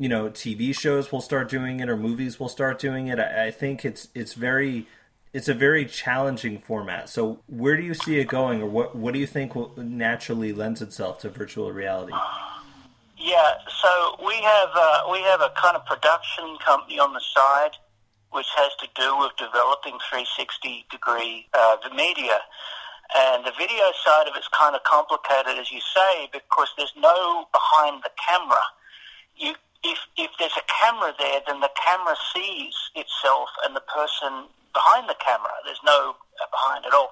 you 0.00 0.08
know 0.08 0.30
TV 0.30 0.74
shows 0.74 1.12
will 1.12 1.20
start 1.20 1.50
doing 1.50 1.78
it 1.78 1.88
or 1.90 1.96
movies 1.96 2.40
will 2.40 2.48
start 2.48 2.78
doing 2.78 3.08
it. 3.08 3.20
I, 3.20 3.48
I 3.48 3.50
think 3.50 3.84
it's 3.84 4.08
it's 4.14 4.32
very 4.32 4.86
it's 5.34 5.46
a 5.46 5.54
very 5.54 5.84
challenging 5.84 6.58
format. 6.58 7.10
So 7.10 7.40
where 7.46 7.76
do 7.76 7.82
you 7.82 7.92
see 7.92 8.18
it 8.18 8.26
going, 8.26 8.62
or 8.62 8.66
what 8.66 8.96
what 8.96 9.12
do 9.12 9.20
you 9.20 9.26
think 9.26 9.54
will 9.54 9.74
naturally 9.76 10.54
lends 10.54 10.80
itself 10.80 11.20
to 11.20 11.28
virtual 11.28 11.70
reality? 11.70 12.14
Yeah, 13.18 13.52
so 13.68 14.16
we 14.26 14.34
have 14.36 14.70
uh, 14.74 15.02
we 15.12 15.20
have 15.20 15.42
a 15.42 15.52
kind 15.54 15.76
of 15.76 15.84
production 15.84 16.56
company 16.64 16.98
on 16.98 17.12
the 17.12 17.20
side, 17.20 17.76
which 18.32 18.48
has 18.56 18.72
to 18.80 18.88
do 18.96 19.18
with 19.18 19.32
developing 19.36 20.00
360 20.08 20.86
degree 20.90 21.46
uh, 21.52 21.76
the 21.86 21.94
media, 21.94 22.40
and 23.14 23.44
the 23.44 23.52
video 23.52 23.92
side 24.02 24.26
of 24.26 24.32
it's 24.34 24.48
kind 24.48 24.74
of 24.74 24.82
complicated, 24.84 25.60
as 25.60 25.70
you 25.70 25.80
say, 25.94 26.30
because 26.32 26.72
there's 26.78 26.94
no 26.96 27.44
behind 27.52 28.02
the 28.02 28.10
camera. 28.16 28.64
You 29.36 29.54
if 29.82 29.98
if 30.16 30.30
there's 30.38 30.56
a 30.56 30.66
camera 30.68 31.14
there, 31.18 31.40
then 31.46 31.60
the 31.60 31.70
camera 31.76 32.16
sees 32.34 32.74
itself 32.94 33.48
and 33.64 33.74
the 33.74 33.84
person 33.88 34.48
behind 34.72 35.08
the 35.08 35.16
camera. 35.18 35.52
There's 35.64 35.82
no 35.84 36.14
uh, 36.14 36.48
behind 36.50 36.86
at 36.86 36.94
all. 36.94 37.10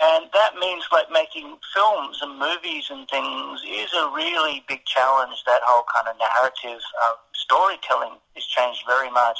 And 0.00 0.32
that 0.32 0.56
means 0.56 0.88
like 0.90 1.12
making 1.12 1.60
films 1.76 2.24
and 2.24 2.40
movies 2.40 2.88
and 2.88 3.04
things 3.12 3.60
is 3.68 3.92
a 3.92 4.08
really 4.16 4.64
big 4.64 4.80
challenge. 4.88 5.36
That 5.44 5.60
whole 5.60 5.84
kind 5.92 6.08
of 6.08 6.16
narrative 6.16 6.80
uh, 7.04 7.20
storytelling 7.36 8.16
has 8.32 8.44
changed 8.48 8.80
very 8.88 9.12
much. 9.12 9.36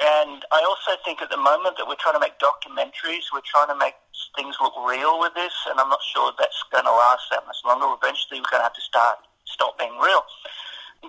And 0.00 0.40
I 0.50 0.64
also 0.64 0.96
think 1.04 1.20
at 1.20 1.30
the 1.30 1.36
moment 1.36 1.76
that 1.76 1.86
we're 1.86 2.00
trying 2.00 2.16
to 2.16 2.24
make 2.24 2.40
documentaries, 2.40 3.28
we're 3.30 3.44
trying 3.44 3.68
to 3.68 3.78
make 3.78 3.94
things 4.34 4.56
look 4.58 4.74
real 4.82 5.20
with 5.20 5.36
this, 5.38 5.54
and 5.70 5.78
I'm 5.78 5.88
not 5.92 6.02
sure 6.02 6.32
that's 6.34 6.64
going 6.72 6.88
to 6.88 6.90
last 6.90 7.30
that 7.30 7.46
much 7.46 7.60
longer. 7.62 7.86
Eventually, 7.94 8.40
we're 8.40 8.50
going 8.50 8.64
to 8.64 8.72
have 8.72 8.74
to 8.74 8.82
start 8.88 9.22
stop 9.44 9.78
being 9.78 9.94
real. 10.02 10.24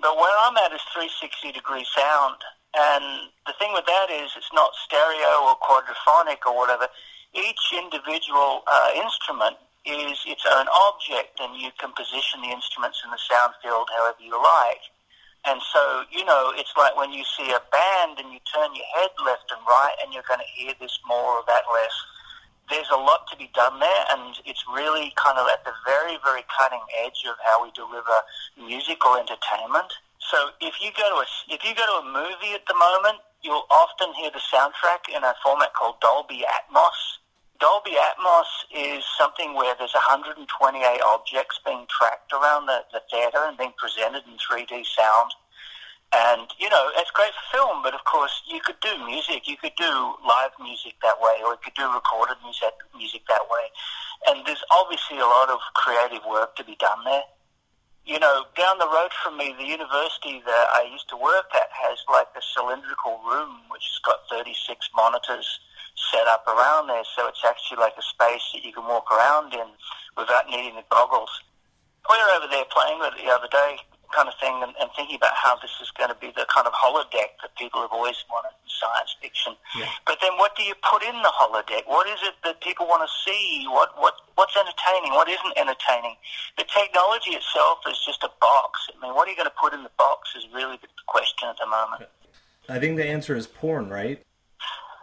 But 0.02 0.16
where 0.16 0.36
I'm 0.44 0.56
at 0.60 0.72
is 0.72 0.84
360 0.92 1.52
degree 1.52 1.86
sound, 1.88 2.40
and 2.76 3.32
the 3.46 3.54
thing 3.58 3.72
with 3.72 3.86
that 3.86 4.08
is 4.12 4.32
it's 4.36 4.52
not 4.52 4.76
stereo 4.84 5.48
or 5.48 5.56
quadraphonic 5.64 6.44
or 6.44 6.56
whatever. 6.56 6.88
Each 7.32 7.72
individual 7.72 8.62
uh, 8.68 8.90
instrument 8.96 9.56
is 9.86 10.18
its 10.26 10.44
own 10.44 10.66
object, 10.88 11.40
and 11.40 11.56
you 11.56 11.70
can 11.78 11.92
position 11.96 12.42
the 12.42 12.52
instruments 12.52 13.00
in 13.04 13.10
the 13.10 13.20
sound 13.22 13.54
field 13.62 13.88
however 13.96 14.20
you 14.20 14.36
like. 14.36 14.84
And 15.46 15.62
so, 15.72 16.02
you 16.10 16.24
know, 16.26 16.50
it's 16.58 16.74
like 16.76 16.98
when 16.98 17.12
you 17.14 17.22
see 17.38 17.54
a 17.54 17.62
band 17.70 18.18
and 18.18 18.34
you 18.34 18.42
turn 18.50 18.74
your 18.74 18.90
head 18.98 19.14
left 19.24 19.46
and 19.54 19.62
right 19.62 19.94
and 20.02 20.12
you're 20.12 20.26
going 20.26 20.42
to 20.42 20.52
hear 20.58 20.74
this 20.80 20.98
more 21.06 21.38
or 21.38 21.44
that 21.46 21.62
less. 21.70 21.94
There's 22.70 22.90
a 22.90 22.98
lot 22.98 23.30
to 23.30 23.36
be 23.36 23.50
done 23.54 23.78
there, 23.78 24.04
and 24.10 24.34
it's 24.44 24.64
really 24.66 25.12
kind 25.14 25.38
of 25.38 25.46
at 25.52 25.64
the 25.64 25.72
very, 25.86 26.18
very 26.24 26.42
cutting 26.50 26.82
edge 27.04 27.22
of 27.28 27.36
how 27.46 27.62
we 27.62 27.70
deliver 27.72 28.18
musical 28.58 29.14
entertainment. 29.14 29.92
So 30.18 30.50
if 30.60 30.74
you 30.82 30.90
go 30.96 31.06
to 31.06 31.22
a 31.22 31.26
if 31.54 31.62
you 31.62 31.74
go 31.78 31.86
to 31.86 32.02
a 32.02 32.06
movie 32.10 32.58
at 32.58 32.66
the 32.66 32.74
moment, 32.74 33.22
you'll 33.42 33.66
often 33.70 34.12
hear 34.14 34.30
the 34.34 34.42
soundtrack 34.42 35.06
in 35.14 35.22
a 35.22 35.34
format 35.42 35.74
called 35.74 36.00
Dolby 36.00 36.42
Atmos. 36.42 37.22
Dolby 37.60 37.94
Atmos 37.94 38.50
is 38.74 39.04
something 39.16 39.54
where 39.54 39.74
there's 39.78 39.94
128 39.94 40.42
objects 41.06 41.60
being 41.64 41.86
tracked 41.88 42.32
around 42.32 42.66
the, 42.66 42.84
the 42.92 43.00
theater 43.10 43.46
and 43.46 43.56
being 43.56 43.72
presented 43.78 44.24
in 44.26 44.36
3D 44.36 44.84
sound. 44.84 45.30
And, 46.14 46.46
you 46.58 46.70
know, 46.70 46.90
it's 46.96 47.10
great 47.10 47.34
for 47.34 47.58
film, 47.58 47.82
but 47.82 47.94
of 47.94 48.04
course 48.04 48.42
you 48.46 48.60
could 48.60 48.78
do 48.80 48.94
music. 49.04 49.48
You 49.48 49.56
could 49.56 49.74
do 49.76 49.90
live 50.22 50.54
music 50.62 50.94
that 51.02 51.18
way, 51.20 51.42
or 51.44 51.58
you 51.58 51.62
could 51.64 51.74
do 51.74 51.86
recorded 51.92 52.36
music, 52.44 52.72
music 52.96 53.22
that 53.28 53.42
way. 53.50 53.66
And 54.28 54.46
there's 54.46 54.62
obviously 54.70 55.18
a 55.18 55.26
lot 55.26 55.50
of 55.50 55.58
creative 55.74 56.24
work 56.24 56.54
to 56.56 56.64
be 56.64 56.76
done 56.78 57.02
there. 57.04 57.26
You 58.06 58.20
know, 58.22 58.46
down 58.56 58.78
the 58.78 58.86
road 58.86 59.10
from 59.22 59.36
me, 59.36 59.50
the 59.58 59.66
university 59.66 60.38
that 60.46 60.66
I 60.78 60.86
used 60.86 61.10
to 61.10 61.18
work 61.18 61.50
at 61.52 61.68
has 61.74 61.98
like 62.06 62.30
a 62.38 62.42
cylindrical 62.54 63.18
room 63.26 63.66
which 63.68 63.82
has 63.82 63.98
got 64.06 64.22
36 64.30 64.54
monitors 64.94 65.58
set 66.12 66.26
up 66.30 66.46
around 66.46 66.86
there. 66.86 67.02
So 67.16 67.26
it's 67.26 67.42
actually 67.42 67.82
like 67.82 67.98
a 67.98 68.06
space 68.06 68.46
that 68.54 68.62
you 68.62 68.72
can 68.72 68.86
walk 68.86 69.10
around 69.10 69.52
in 69.52 69.66
without 70.16 70.46
needing 70.46 70.76
the 70.76 70.86
goggles. 70.88 71.30
We 72.08 72.14
were 72.14 72.32
over 72.38 72.46
there 72.46 72.64
playing 72.70 73.02
with 73.02 73.18
it 73.18 73.26
the 73.26 73.32
other 73.34 73.50
day, 73.50 73.82
kind 74.12 74.28
of 74.28 74.34
thing, 74.38 74.54
and, 74.62 74.74
and 74.78 74.90
thinking 74.94 75.16
about 75.16 75.34
how 75.34 75.56
this 75.58 75.72
is 75.80 75.90
going 75.94 76.10
to 76.10 76.18
be 76.18 76.34
the 76.34 76.46
kind 76.52 76.66
of 76.66 76.74
holodeck 76.74 77.38
that 77.42 77.54
people 77.56 77.80
have 77.80 77.92
always 77.92 78.18
wanted 78.28 78.54
in 78.58 78.68
science 78.68 79.14
fiction. 79.22 79.54
Yeah. 79.78 79.88
But 80.06 80.18
then, 80.20 80.34
what 80.36 80.54
do 80.56 80.62
you 80.62 80.74
put 80.82 81.02
in 81.02 81.14
the 81.22 81.32
holodeck? 81.32 81.86
What 81.86 82.06
is 82.06 82.20
it 82.22 82.34
that 82.44 82.60
people 82.60 82.86
want 82.86 83.06
to 83.06 83.10
see? 83.24 83.64
What 83.70 83.94
what 83.96 84.14
what's 84.34 84.56
entertaining? 84.56 85.14
What 85.14 85.28
isn't 85.28 85.54
entertaining? 85.56 86.18
The 86.58 86.66
technology 86.68 87.38
itself 87.38 87.86
is 87.88 87.98
just 88.04 88.22
a 88.22 88.32
box. 88.40 88.90
I 88.90 88.98
mean, 89.00 89.14
what 89.14 89.26
are 89.26 89.30
you 89.30 89.38
going 89.38 89.50
to 89.50 89.58
put 89.58 89.72
in 89.72 89.82
the 89.82 89.94
box 89.96 90.34
is 90.36 90.44
really 90.52 90.76
the 90.82 90.88
question 91.06 91.48
at 91.48 91.56
the 91.58 91.66
moment. 91.66 92.10
I 92.68 92.78
think 92.78 92.96
the 92.96 93.06
answer 93.06 93.34
is 93.34 93.46
porn, 93.46 93.88
right? 93.88 94.22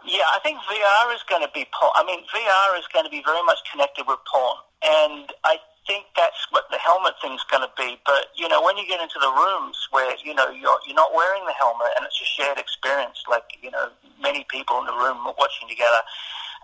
Yeah, 0.06 0.28
I 0.36 0.38
think 0.44 0.58
VR 0.68 1.14
is 1.14 1.24
going 1.28 1.40
to 1.42 1.50
be 1.54 1.66
porn. 1.72 1.92
I 1.96 2.04
mean, 2.04 2.20
VR 2.28 2.78
is 2.78 2.84
going 2.92 3.04
to 3.04 3.10
be 3.10 3.22
very 3.24 3.42
much 3.44 3.58
connected 3.72 4.04
with 4.06 4.18
porn, 4.28 4.58
and 4.84 5.32
I 5.44 5.56
think 5.86 6.06
that's 6.16 6.48
what 6.50 6.64
the 6.70 6.78
helmet 6.78 7.14
thing's 7.20 7.44
going 7.50 7.62
to 7.62 7.72
be. 7.76 8.00
But 8.04 8.32
you 8.34 8.48
know, 8.48 8.62
when 8.62 8.76
you 8.76 8.86
get 8.86 9.00
into 9.00 9.18
the 9.20 9.30
rooms 9.30 9.76
where 9.90 10.14
you 10.22 10.34
know 10.34 10.48
you're 10.50 10.80
you're 10.86 10.98
not 10.98 11.12
wearing 11.14 11.44
the 11.44 11.56
helmet 11.56 11.92
and 11.96 12.04
it's 12.04 12.20
a 12.20 12.28
shared 12.28 12.58
experience, 12.58 13.22
like 13.28 13.44
you 13.62 13.70
know, 13.70 13.90
many 14.20 14.44
people 14.48 14.80
in 14.80 14.86
the 14.86 14.96
room 14.96 15.18
watching 15.38 15.68
together. 15.68 16.02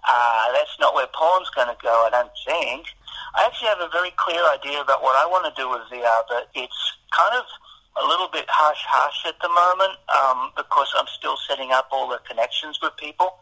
Uh, 0.01 0.49
that's 0.57 0.73
not 0.81 0.95
where 0.95 1.07
porn's 1.13 1.51
going 1.53 1.69
to 1.69 1.77
go. 1.83 1.93
I 2.09 2.11
don't 2.11 2.33
think. 2.49 2.89
I 3.37 3.45
actually 3.45 3.69
have 3.69 3.85
a 3.85 3.93
very 3.93 4.13
clear 4.17 4.41
idea 4.49 4.81
about 4.81 5.03
what 5.03 5.13
I 5.13 5.29
want 5.29 5.45
to 5.45 5.55
do 5.61 5.69
with 5.69 5.85
VR, 5.93 6.25
but 6.25 6.49
it's 6.57 6.81
kind 7.13 7.37
of 7.37 7.45
a 8.01 8.05
little 8.07 8.29
bit 8.33 8.47
harsh 8.49 8.81
harsh 8.87 9.27
at 9.27 9.37
the 9.43 9.51
moment 9.51 9.99
um, 10.09 10.51
because 10.57 10.89
I'm 10.97 11.07
still 11.19 11.37
setting 11.49 11.73
up 11.73 11.89
all 11.93 12.09
the 12.09 12.19
connections 12.27 12.79
with 12.83 12.97
people. 12.97 13.39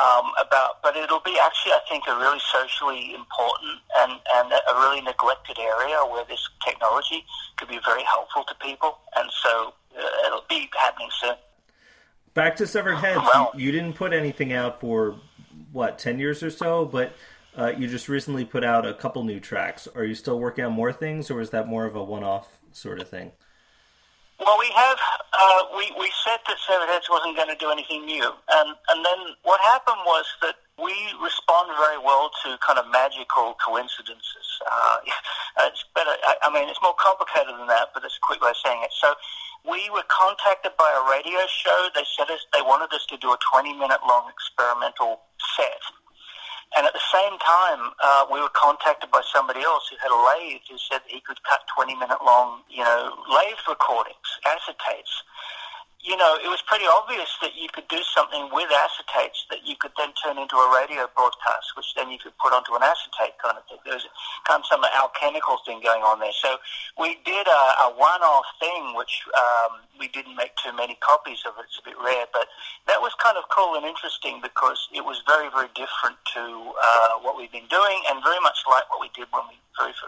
Um, 0.00 0.30
about, 0.40 0.80
but 0.82 0.96
it'll 0.96 1.20
be 1.20 1.36
actually, 1.42 1.72
I 1.72 1.80
think, 1.88 2.04
a 2.08 2.16
really 2.16 2.38
socially 2.52 3.12
important 3.12 3.80
and, 3.98 4.12
and 4.34 4.52
a 4.52 4.74
really 4.80 5.02
neglected 5.02 5.58
area 5.58 5.98
where 6.10 6.24
this 6.24 6.48
technology 6.66 7.24
could 7.56 7.68
be 7.68 7.78
very 7.84 8.04
helpful 8.04 8.44
to 8.44 8.54
people, 8.64 8.98
and 9.16 9.28
so 9.42 9.74
uh, 9.98 10.26
it'll 10.26 10.44
be 10.48 10.70
happening 10.80 11.08
soon. 11.20 11.34
Back 12.32 12.56
to 12.56 12.66
Severed 12.66 12.96
Heads, 12.96 13.20
Well- 13.34 13.50
you, 13.54 13.66
you 13.66 13.72
didn't 13.72 13.94
put 13.94 14.12
anything 14.12 14.52
out 14.52 14.80
for 14.80 15.16
what 15.72 15.98
ten 15.98 16.18
years 16.18 16.42
or 16.42 16.50
so, 16.50 16.86
but 16.86 17.12
uh, 17.58 17.72
you 17.76 17.88
just 17.88 18.08
recently 18.08 18.44
put 18.44 18.64
out 18.64 18.86
a 18.86 18.94
couple 18.94 19.22
new 19.24 19.40
tracks. 19.40 19.86
Are 19.94 20.04
you 20.04 20.14
still 20.14 20.38
working 20.38 20.64
on 20.64 20.72
more 20.72 20.92
things, 20.92 21.30
or 21.30 21.40
is 21.40 21.50
that 21.50 21.66
more 21.66 21.84
of 21.84 21.94
a 21.96 22.02
one-off 22.02 22.60
sort 22.72 23.00
of 23.00 23.08
thing? 23.08 23.32
Well, 24.40 24.56
we 24.56 24.72
have 24.72 24.96
uh, 25.36 25.62
we 25.76 25.92
we 26.00 26.08
said 26.24 26.40
that 26.48 26.56
Severed 26.64 26.88
Heads 26.88 27.12
wasn't 27.12 27.36
going 27.36 27.52
to 27.52 27.60
do 27.60 27.68
anything 27.68 28.08
new, 28.08 28.24
and 28.24 28.68
and 28.88 28.98
then 29.04 29.36
what 29.44 29.60
happened 29.60 30.00
was 30.08 30.24
that 30.40 30.56
we 30.80 30.96
respond 31.20 31.68
very 31.76 32.00
well 32.00 32.32
to 32.44 32.56
kind 32.64 32.80
of 32.80 32.88
magical 32.88 33.52
coincidences. 33.60 34.48
Uh, 34.64 34.96
it's 35.68 35.84
better. 35.94 36.16
I, 36.24 36.48
I 36.48 36.48
mean, 36.48 36.72
it's 36.72 36.80
more 36.80 36.96
complicated 36.96 37.52
than 37.52 37.68
that, 37.68 37.92
but 37.92 38.00
it's 38.02 38.16
a 38.16 38.24
quick 38.24 38.40
way 38.40 38.50
of 38.50 38.56
saying 38.64 38.80
it. 38.82 38.92
So. 38.96 39.12
We 39.60 39.90
were 39.92 40.08
contacted 40.08 40.72
by 40.80 40.88
a 40.88 41.04
radio 41.04 41.44
show. 41.52 41.92
They 41.94 42.08
said 42.16 42.32
us 42.32 42.40
they 42.48 42.64
wanted 42.64 42.96
us 42.96 43.04
to 43.12 43.18
do 43.20 43.28
a 43.28 43.36
20 43.52 43.76
minute 43.76 44.00
long 44.08 44.24
experimental 44.32 45.20
set. 45.36 45.84
And 46.76 46.86
at 46.86 46.92
the 46.94 47.02
same 47.12 47.34
time, 47.38 47.90
uh, 47.98 48.26
we 48.30 48.40
were 48.40 48.52
contacted 48.54 49.10
by 49.10 49.22
somebody 49.34 49.60
else 49.60 49.90
who 49.90 49.96
had 49.98 50.14
a 50.14 50.20
lathe 50.22 50.62
who 50.70 50.78
said 50.78 51.02
he 51.06 51.20
could 51.20 51.42
cut 51.42 51.60
20 51.74 51.96
minute 51.96 52.22
long, 52.24 52.62
you 52.70 52.84
know, 52.84 53.10
lathe 53.26 53.58
recordings, 53.68 54.30
acetates. 54.46 55.26
You 56.00 56.16
know, 56.16 56.32
it 56.40 56.48
was 56.48 56.64
pretty 56.64 56.88
obvious 56.88 57.28
that 57.44 57.52
you 57.52 57.68
could 57.68 57.84
do 57.92 58.00
something 58.16 58.48
with 58.56 58.72
acetates 58.72 59.44
that 59.52 59.68
you 59.68 59.76
could 59.76 59.92
then 60.00 60.16
turn 60.16 60.40
into 60.40 60.56
a 60.56 60.68
radio 60.72 61.04
broadcast, 61.12 61.76
which 61.76 61.92
then 61.92 62.08
you 62.08 62.16
could 62.16 62.32
put 62.40 62.56
onto 62.56 62.72
an 62.72 62.80
acetate 62.80 63.36
kind 63.36 63.60
of 63.60 63.68
thing. 63.68 63.76
There 63.84 64.00
was 64.00 64.08
kind 64.48 64.64
of 64.64 64.66
some 64.66 64.80
alchemical 64.96 65.60
thing 65.68 65.84
going 65.84 66.00
on 66.00 66.16
there. 66.16 66.32
So 66.32 66.56
we 66.96 67.20
did 67.28 67.44
a, 67.44 67.62
a 67.84 67.88
one-off 68.00 68.48
thing, 68.56 68.96
which 68.96 69.28
um, 69.36 69.84
we 70.00 70.08
didn't 70.08 70.40
make 70.40 70.56
too 70.56 70.72
many 70.72 70.96
copies 71.04 71.44
of. 71.44 71.52
It's 71.60 71.76
a 71.76 71.84
bit 71.84 72.00
rare, 72.00 72.24
but 72.32 72.48
that 72.88 73.04
was 73.04 73.12
kind 73.20 73.36
of 73.36 73.44
cool 73.52 73.76
and 73.76 73.84
interesting 73.84 74.40
because 74.40 74.88
it 74.96 75.04
was 75.04 75.20
very, 75.28 75.52
very 75.52 75.68
different 75.76 76.16
to 76.32 76.42
uh, 76.80 77.20
what 77.20 77.36
we've 77.36 77.52
been 77.52 77.68
doing, 77.68 78.00
and 78.08 78.24
very 78.24 78.40
much 78.40 78.64
like 78.64 78.88
what 78.88 79.04
we 79.04 79.12
did 79.12 79.28
when 79.36 79.44
we 79.52 79.60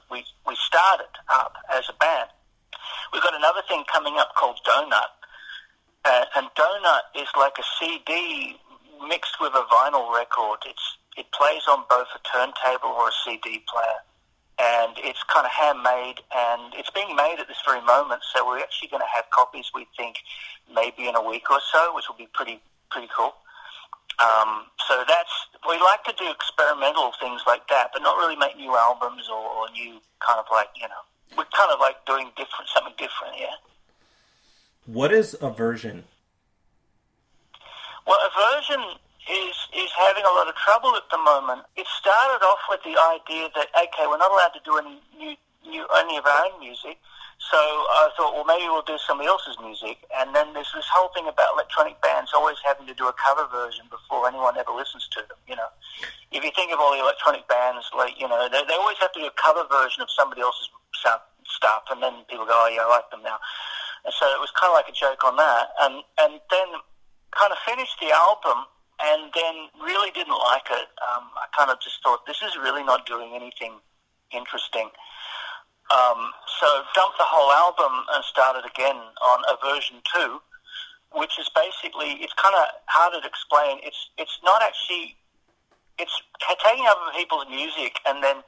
we 0.09 0.25
we 0.49 0.57
started 0.57 1.13
up 1.29 1.53
as 1.69 1.85
a 1.89 1.97
band. 2.01 2.33
We've 3.13 3.23
got 3.23 3.37
another 3.37 3.61
thing 3.69 3.85
coming 3.93 4.17
up 4.17 4.35
called 4.35 4.59
Donut, 4.65 5.13
uh, 6.05 6.25
and 6.37 6.47
Donut 6.57 7.07
is 7.15 7.29
like 7.39 7.55
a 7.59 7.67
CD 7.79 8.57
mixed 9.09 9.37
with 9.41 9.53
a 9.55 9.65
vinyl 9.71 10.13
record. 10.15 10.59
It's 10.67 10.99
it 11.17 11.27
plays 11.33 11.63
on 11.69 11.85
both 11.91 12.09
a 12.17 12.21
turntable 12.27 12.97
or 12.97 13.09
a 13.09 13.17
CD 13.25 13.63
player, 13.69 14.01
and 14.59 14.97
it's 14.99 15.23
kind 15.25 15.45
of 15.45 15.53
handmade, 15.53 16.25
and 16.35 16.73
it's 16.75 16.91
being 16.91 17.15
made 17.15 17.37
at 17.39 17.47
this 17.47 17.61
very 17.67 17.83
moment. 17.83 18.23
So 18.33 18.47
we're 18.47 18.61
actually 18.61 18.89
going 18.89 19.03
to 19.03 19.13
have 19.15 19.29
copies. 19.31 19.71
We 19.75 19.87
think 19.97 20.17
maybe 20.73 21.09
in 21.09 21.15
a 21.15 21.23
week 21.23 21.51
or 21.51 21.61
so, 21.71 21.95
which 21.95 22.09
will 22.09 22.19
be 22.19 22.29
pretty 22.33 22.61
pretty 22.91 23.09
cool. 23.15 23.35
Um, 24.19 24.67
so 24.89 25.05
that's 25.07 25.35
we 25.69 25.79
like 25.81 26.05
to 26.05 26.15
do 26.19 26.31
experimental 26.31 27.13
things 27.21 27.43
like 27.47 27.69
that, 27.69 27.91
but 27.93 28.03
not 28.03 28.17
really 28.17 28.37
make 28.37 28.57
new 28.57 28.75
albums 28.77 29.29
or, 29.31 29.41
or 29.41 29.71
new 29.71 30.01
kind 30.19 30.39
of 30.39 30.47
like 30.51 30.69
you 30.77 30.89
know 30.89 31.03
we're 31.37 31.49
kind 31.57 31.71
of 31.71 31.81
like 31.81 32.03
doing 32.07 32.29
different 32.37 32.69
something 32.73 32.95
different, 32.99 33.39
yeah. 33.39 33.57
What 34.87 35.13
is 35.13 35.37
aversion? 35.41 36.05
Well, 38.07 38.19
aversion 38.27 38.83
is 39.31 39.57
is 39.71 39.91
having 39.95 40.25
a 40.25 40.35
lot 40.35 40.49
of 40.49 40.57
trouble 40.57 40.97
at 40.97 41.07
the 41.11 41.19
moment. 41.19 41.63
It 41.77 41.87
started 41.87 42.43
off 42.45 42.59
with 42.69 42.83
the 42.83 42.99
idea 42.99 43.49
that 43.55 43.71
okay, 43.71 44.07
we're 44.11 44.19
not 44.19 44.33
allowed 44.33 44.55
to 44.59 44.63
do 44.65 44.79
any 44.79 44.99
new, 45.17 45.37
new 45.71 45.87
any 46.03 46.19
of 46.19 46.27
our 46.27 46.47
own 46.47 46.59
music. 46.59 46.99
So 47.51 47.59
I 47.59 48.11
thought, 48.17 48.35
well, 48.35 48.47
maybe 48.47 48.71
we'll 48.71 48.87
do 48.87 48.99
somebody 49.03 49.27
else's 49.27 49.59
music. 49.59 49.99
And 50.15 50.35
then 50.35 50.55
there's 50.55 50.71
this 50.75 50.87
whole 50.95 51.11
thing 51.11 51.27
about 51.27 51.55
electronic 51.55 51.99
bands 52.01 52.31
always 52.35 52.59
having 52.63 52.87
to 52.87 52.95
do 52.95 53.11
a 53.11 53.15
cover 53.19 53.51
version 53.51 53.87
before 53.91 54.31
anyone 54.31 54.55
ever 54.59 54.71
listens 54.71 55.07
to 55.19 55.27
them. 55.27 55.39
You 55.47 55.59
know, 55.59 55.71
if 56.31 56.43
you 56.43 56.51
think 56.55 56.71
of 56.71 56.79
all 56.79 56.91
the 56.91 57.03
electronic 57.03 57.47
bands, 57.47 57.87
like 57.95 58.19
you 58.19 58.27
know, 58.27 58.51
they, 58.51 58.63
they 58.67 58.75
always 58.75 58.99
have 58.99 59.15
to 59.15 59.21
do 59.23 59.27
a 59.31 59.37
cover 59.39 59.63
version 59.71 60.03
of 60.03 60.11
somebody 60.11 60.43
else's 60.43 60.71
stuff, 61.47 61.83
and 61.91 62.03
then 62.03 62.27
people 62.31 62.47
go, 62.47 62.55
oh 62.55 62.71
yeah, 62.71 62.83
I 62.83 62.91
like 62.91 63.11
them 63.11 63.23
now. 63.23 63.39
And 64.05 64.13
so 64.15 64.27
it 64.27 64.41
was 64.41 64.51
kind 64.59 64.71
of 64.71 64.77
like 64.77 64.89
a 64.89 64.97
joke 64.97 65.23
on 65.25 65.37
that. 65.37 65.71
And 65.81 66.03
and 66.21 66.41
then 66.51 66.69
kind 67.33 67.53
of 67.53 67.59
finished 67.65 67.97
the 68.01 68.13
album 68.13 68.67
and 69.01 69.33
then 69.35 69.55
really 69.83 70.11
didn't 70.13 70.39
like 70.53 70.69
it. 70.71 70.89
Um, 71.03 71.33
I 71.35 71.49
kind 71.57 71.71
of 71.71 71.81
just 71.81 72.03
thought 72.03 72.27
this 72.27 72.43
is 72.43 72.57
really 72.57 72.85
not 72.85 73.07
doing 73.07 73.35
anything 73.35 73.81
interesting. 74.31 74.91
Um, 75.91 76.33
so 76.61 76.67
dumped 76.95 77.19
the 77.19 77.27
whole 77.27 77.51
album 77.53 78.07
and 78.15 78.25
started 78.25 78.65
again 78.65 78.97
on 78.97 79.39
a 79.51 79.57
version 79.61 80.01
two, 80.09 80.41
which 81.13 81.39
is 81.39 81.51
basically 81.53 82.23
it's 82.23 82.33
kind 82.39 82.55
of 82.55 82.65
hard 82.87 83.13
to 83.19 83.21
explain. 83.27 83.83
It's 83.83 84.09
it's 84.17 84.39
not 84.45 84.63
actually 84.63 85.17
it's 85.99 86.15
taking 86.63 86.87
other 86.87 87.13
people's 87.17 87.47
music 87.51 88.01
and 88.07 88.23
then 88.23 88.41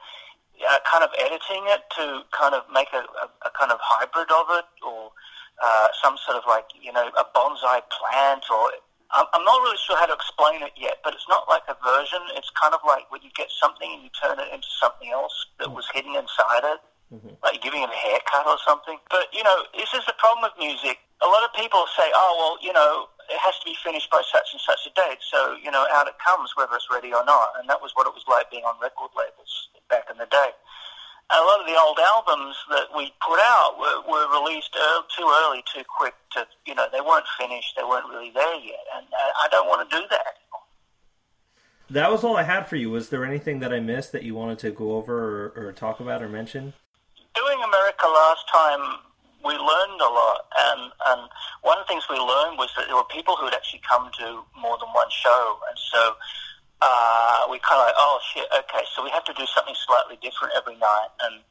uh, 0.63 0.79
kind 0.89 1.03
of 1.03 1.11
editing 1.19 1.67
it 1.69 1.83
to 1.99 2.23
kind 2.31 2.55
of 2.55 2.63
make 2.73 2.89
a, 2.93 3.03
a, 3.03 3.27
a 3.45 3.51
kind 3.53 3.71
of 3.71 3.79
hybrid 3.81 4.31
of 4.31 4.47
it 4.57 4.65
or 4.81 5.11
uh, 5.63 5.87
some 6.03 6.17
sort 6.25 6.37
of 6.37 6.43
like 6.47 6.65
you 6.79 6.91
know 6.91 7.07
a 7.15 7.25
bonsai 7.35 7.81
plant 7.91 8.43
or 8.51 8.71
I'm, 9.13 9.25
I'm 9.33 9.45
not 9.45 9.61
really 9.61 9.77
sure 9.79 9.97
how 9.97 10.09
to 10.09 10.17
explain 10.17 10.63
it 10.65 10.73
yet, 10.75 10.99
but 11.03 11.13
it's 11.13 11.27
not 11.29 11.45
like 11.47 11.63
a 11.69 11.77
version. 11.79 12.19
It's 12.35 12.49
kind 12.57 12.73
of 12.73 12.81
like 12.87 13.05
when 13.11 13.21
you 13.21 13.29
get 13.37 13.47
something 13.53 13.87
and 13.87 14.01
you 14.01 14.09
turn 14.17 14.39
it 14.39 14.49
into 14.49 14.67
something 14.81 15.11
else 15.13 15.33
that 15.59 15.69
was 15.69 15.85
hidden 15.93 16.15
inside 16.17 16.65
it, 16.65 16.79
like 17.43 17.61
giving 17.61 17.85
it 17.85 17.89
a 17.91 17.99
haircut 17.99 18.49
or 18.49 18.57
something. 18.65 18.97
But 19.09 19.29
you 19.31 19.43
know, 19.43 19.69
this 19.77 19.93
is 19.93 20.03
the 20.09 20.17
problem 20.17 20.49
with 20.49 20.57
music. 20.57 20.97
A 21.21 21.29
lot 21.29 21.45
of 21.45 21.53
people 21.53 21.85
say, 21.95 22.09
"Oh, 22.11 22.31
well, 22.35 22.55
you 22.59 22.73
know, 22.73 23.07
it 23.29 23.39
has 23.39 23.55
to 23.61 23.65
be 23.65 23.77
finished 23.79 24.09
by 24.09 24.21
such 24.25 24.51
and 24.51 24.61
such 24.61 24.83
a 24.89 24.91
date." 24.97 25.21
So 25.21 25.55
you 25.61 25.69
know, 25.69 25.85
out 25.93 26.09
it 26.09 26.17
comes, 26.19 26.51
whether 26.57 26.75
it's 26.75 26.89
ready 26.89 27.13
or 27.13 27.23
not. 27.23 27.55
And 27.61 27.69
that 27.69 27.79
was 27.79 27.93
what 27.93 28.07
it 28.09 28.13
was 28.13 28.25
like 28.27 28.49
being 28.49 28.65
on 28.65 28.75
record 28.81 29.13
labels 29.15 29.69
back 29.87 30.09
in 30.09 30.17
the 30.17 30.27
day. 30.27 30.51
And 31.65 31.73
a 31.73 31.77
lot 31.77 31.89
of 31.89 31.97
the 31.97 31.99
old 31.99 31.99
albums 31.99 32.55
that 32.69 32.87
we 32.95 33.11
put 33.25 33.39
out 33.39 33.77
were, 33.79 34.11
were 34.11 34.27
released 34.39 34.75
early, 34.77 35.05
too 35.17 35.25
early, 35.25 35.63
too 35.73 35.83
quick. 35.97 36.13
To 36.33 36.45
you 36.65 36.75
know, 36.75 36.85
they 36.91 37.01
weren't 37.01 37.25
finished. 37.39 37.73
They 37.77 37.83
weren't 37.83 38.07
really 38.09 38.31
there 38.31 38.55
yet, 38.55 38.85
and 38.95 39.05
uh, 39.07 39.43
I 39.43 39.47
don't 39.49 39.67
want 39.67 39.89
to 39.89 39.95
do 39.95 40.03
that 40.09 40.25
anymore. 40.35 40.65
That 41.89 42.11
was 42.11 42.23
all 42.23 42.37
I 42.37 42.43
had 42.43 42.67
for 42.67 42.75
you. 42.75 42.89
Was 42.89 43.09
there 43.09 43.25
anything 43.25 43.59
that 43.59 43.73
I 43.73 43.79
missed 43.79 44.11
that 44.11 44.23
you 44.23 44.35
wanted 44.35 44.59
to 44.59 44.71
go 44.71 44.95
over 44.95 45.53
or, 45.55 45.67
or 45.67 45.71
talk 45.71 45.99
about 45.99 46.21
or 46.21 46.29
mention? 46.29 46.73
doing 47.35 47.59
America 47.61 48.07
last 48.07 48.47
time, 48.47 49.03
we 49.43 49.53
learned 49.53 50.01
a 50.01 50.09
lot, 50.09 50.49
and 50.57 50.81
and 51.13 51.21
one 51.61 51.77
of 51.77 51.85
the 51.85 51.89
things 51.91 52.07
we 52.09 52.17
learned 52.17 52.57
was 52.57 52.71
that 52.75 52.87
there 52.87 52.95
were 52.95 53.11
people 53.13 53.35
who 53.35 53.45
had 53.45 53.53
actually 53.53 53.83
come 53.85 54.09
to 54.17 54.41
more 54.57 54.79
than 54.81 54.89
one 54.89 55.11
show, 55.11 55.59
and 55.69 55.77
so 55.77 56.01
uh, 56.81 57.45
we 57.51 57.59
kind 57.61 57.77
of 57.77 57.85
like, 57.85 57.99
oh 57.99 58.17
shit, 58.33 58.47
okay, 58.49 58.81
so 58.95 59.03
we 59.03 59.11
have 59.11 59.23
to 59.29 59.35
do 59.37 59.45
something 59.53 59.75
slightly 59.85 60.17
different 60.23 60.55
every 60.57 60.73
night, 60.81 61.11
and 61.29 61.45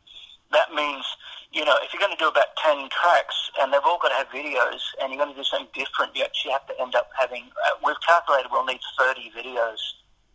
that 0.54 0.72
means 0.72 1.04
you 1.52 1.64
know 1.64 1.76
if 1.82 1.92
you're 1.92 2.00
going 2.00 2.14
to 2.14 2.22
do 2.22 2.30
about 2.30 2.54
ten 2.56 2.88
tracks, 2.88 3.36
and 3.60 3.74
they've 3.74 3.84
all 3.84 3.98
got 4.00 4.14
to 4.14 4.18
have 4.22 4.30
videos, 4.30 4.80
and 5.02 5.12
you're 5.12 5.20
going 5.20 5.34
to 5.34 5.38
do 5.38 5.44
something 5.44 5.68
different, 5.74 6.14
you 6.16 6.24
actually 6.24 6.54
have 6.56 6.66
to 6.70 6.74
end 6.80 6.94
up 6.94 7.10
having. 7.18 7.50
Uh, 7.66 7.76
we've 7.84 8.00
calculated 8.06 8.48
we'll 8.50 8.64
need 8.64 8.80
thirty 8.98 9.30
videos. 9.36 9.78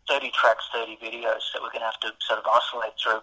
30 0.09 0.31
tracks, 0.33 0.65
30 0.73 0.97
videos 0.97 1.45
that 1.53 1.61
we're 1.61 1.69
going 1.69 1.85
to 1.85 1.91
have 1.93 2.01
to 2.01 2.09
sort 2.25 2.41
of 2.41 2.45
isolate 2.49 2.97
through. 2.97 3.21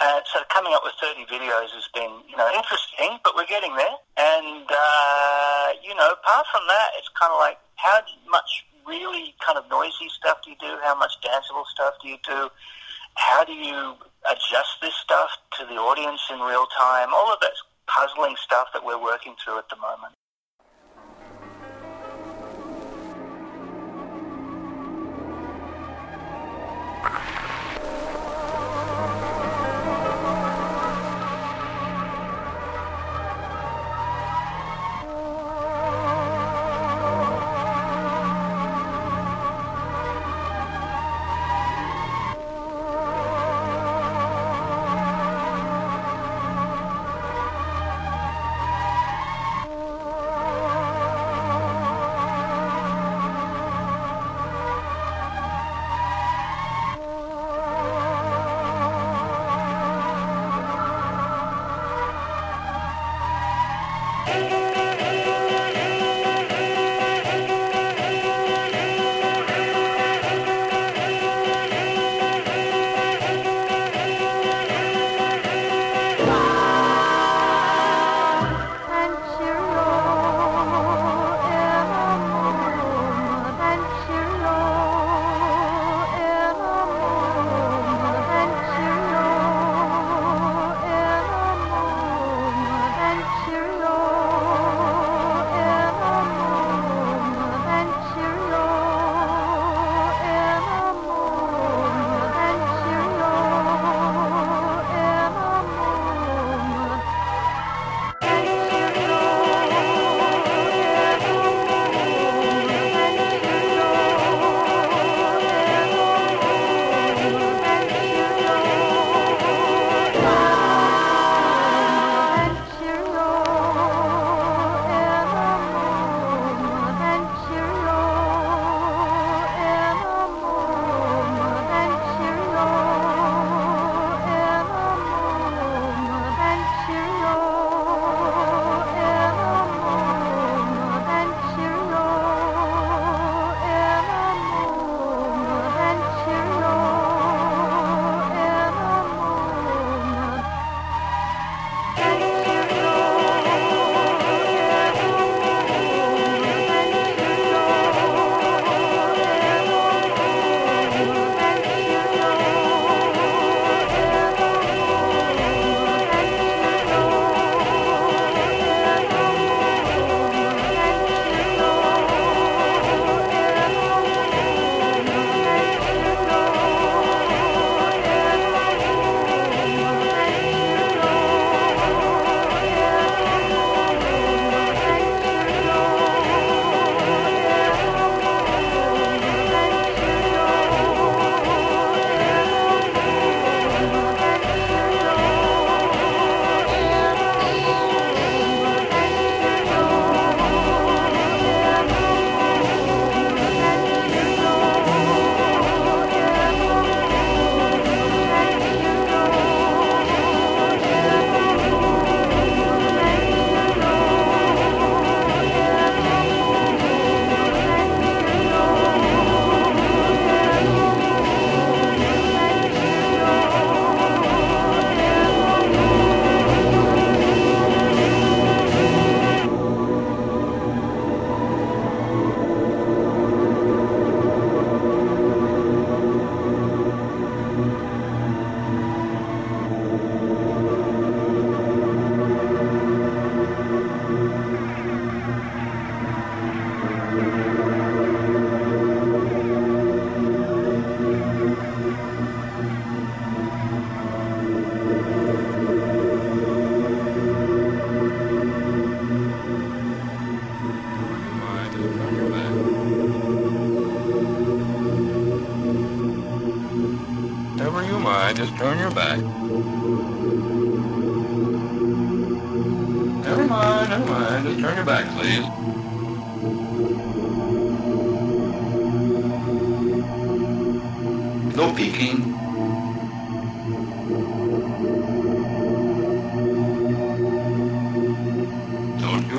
Uh, 0.00 0.20
so 0.28 0.40
coming 0.52 0.72
up 0.72 0.80
with 0.84 0.92
30 1.00 1.24
videos 1.28 1.72
has 1.72 1.88
been, 1.92 2.12
you 2.28 2.36
know, 2.36 2.48
interesting, 2.52 3.20
but 3.24 3.36
we're 3.36 3.48
getting 3.48 3.76
there. 3.76 3.96
And, 4.16 4.68
uh, 4.68 5.66
you 5.80 5.96
know, 5.96 6.12
apart 6.12 6.44
from 6.52 6.64
that, 6.68 6.92
it's 6.96 7.08
kind 7.16 7.32
of 7.32 7.40
like 7.40 7.56
how 7.76 8.00
much 8.28 8.64
really 8.86 9.34
kind 9.44 9.58
of 9.58 9.68
noisy 9.68 10.08
stuff 10.08 10.40
do 10.44 10.50
you 10.50 10.56
do? 10.60 10.72
How 10.82 10.96
much 10.96 11.12
danceable 11.20 11.68
stuff 11.68 11.94
do 12.02 12.08
you 12.08 12.16
do? 12.24 12.48
How 13.16 13.44
do 13.44 13.52
you 13.52 13.94
adjust 14.30 14.80
this 14.82 14.94
stuff 14.94 15.30
to 15.58 15.66
the 15.66 15.74
audience 15.74 16.20
in 16.30 16.40
real 16.40 16.66
time? 16.78 17.08
All 17.14 17.32
of 17.32 17.38
that's 17.40 17.62
puzzling 17.86 18.36
stuff 18.42 18.68
that 18.72 18.84
we're 18.84 19.02
working 19.02 19.34
through 19.42 19.58
at 19.58 19.68
the 19.68 19.76
moment. 19.76 20.14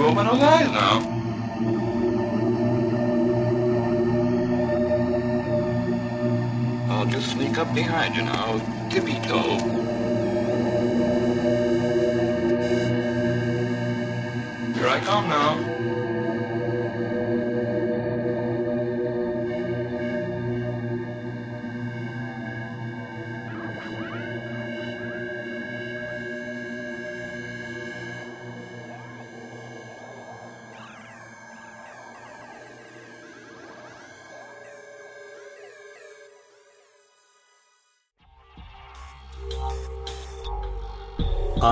Now. 0.02 1.00
I'll 6.90 7.06
just 7.06 7.32
sneak 7.32 7.58
up 7.60 7.74
behind 7.76 8.16
you 8.16 8.24
now, 8.24 8.58
tippy 8.90 9.20
toe. 9.28 9.58
Here 14.74 14.88
I 14.88 15.00
come 15.06 15.30
now. 15.30 15.71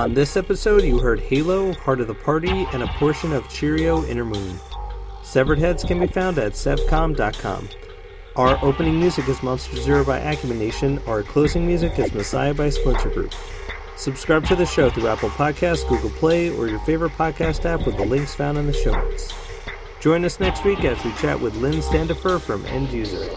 On 0.00 0.14
this 0.14 0.38
episode, 0.38 0.82
you 0.82 0.98
heard 0.98 1.20
Halo, 1.20 1.74
Heart 1.74 2.00
of 2.00 2.06
the 2.06 2.14
Party, 2.14 2.66
and 2.72 2.82
a 2.82 2.86
portion 2.86 3.34
of 3.34 3.46
Cheerio 3.50 4.02
Inner 4.06 4.24
Moon. 4.24 4.58
Severed 5.22 5.58
Heads 5.58 5.84
can 5.84 6.00
be 6.00 6.06
found 6.06 6.38
at 6.38 6.52
sevcom.com. 6.52 7.68
Our 8.34 8.58
opening 8.64 8.98
music 8.98 9.28
is 9.28 9.42
Monster 9.42 9.76
Zero 9.76 10.02
by 10.02 10.18
Acumen 10.20 10.58
Nation. 10.58 11.02
Our 11.06 11.22
closing 11.22 11.66
music 11.66 11.98
is 11.98 12.14
Messiah 12.14 12.54
by 12.54 12.70
Splinter 12.70 13.10
Group. 13.10 13.34
Subscribe 13.96 14.46
to 14.46 14.56
the 14.56 14.64
show 14.64 14.88
through 14.88 15.08
Apple 15.08 15.28
Podcasts, 15.28 15.86
Google 15.86 16.08
Play, 16.08 16.48
or 16.48 16.66
your 16.66 16.80
favorite 16.80 17.12
podcast 17.12 17.66
app 17.66 17.84
with 17.84 17.98
the 17.98 18.06
links 18.06 18.34
found 18.34 18.56
in 18.56 18.66
the 18.66 18.72
show 18.72 18.92
notes. 18.92 19.34
Join 20.00 20.24
us 20.24 20.40
next 20.40 20.64
week 20.64 20.82
as 20.82 21.04
we 21.04 21.12
chat 21.16 21.38
with 21.38 21.54
Lynn 21.56 21.82
Standifer 21.82 22.38
from 22.38 22.64
End 22.64 22.88
User. 22.88 23.28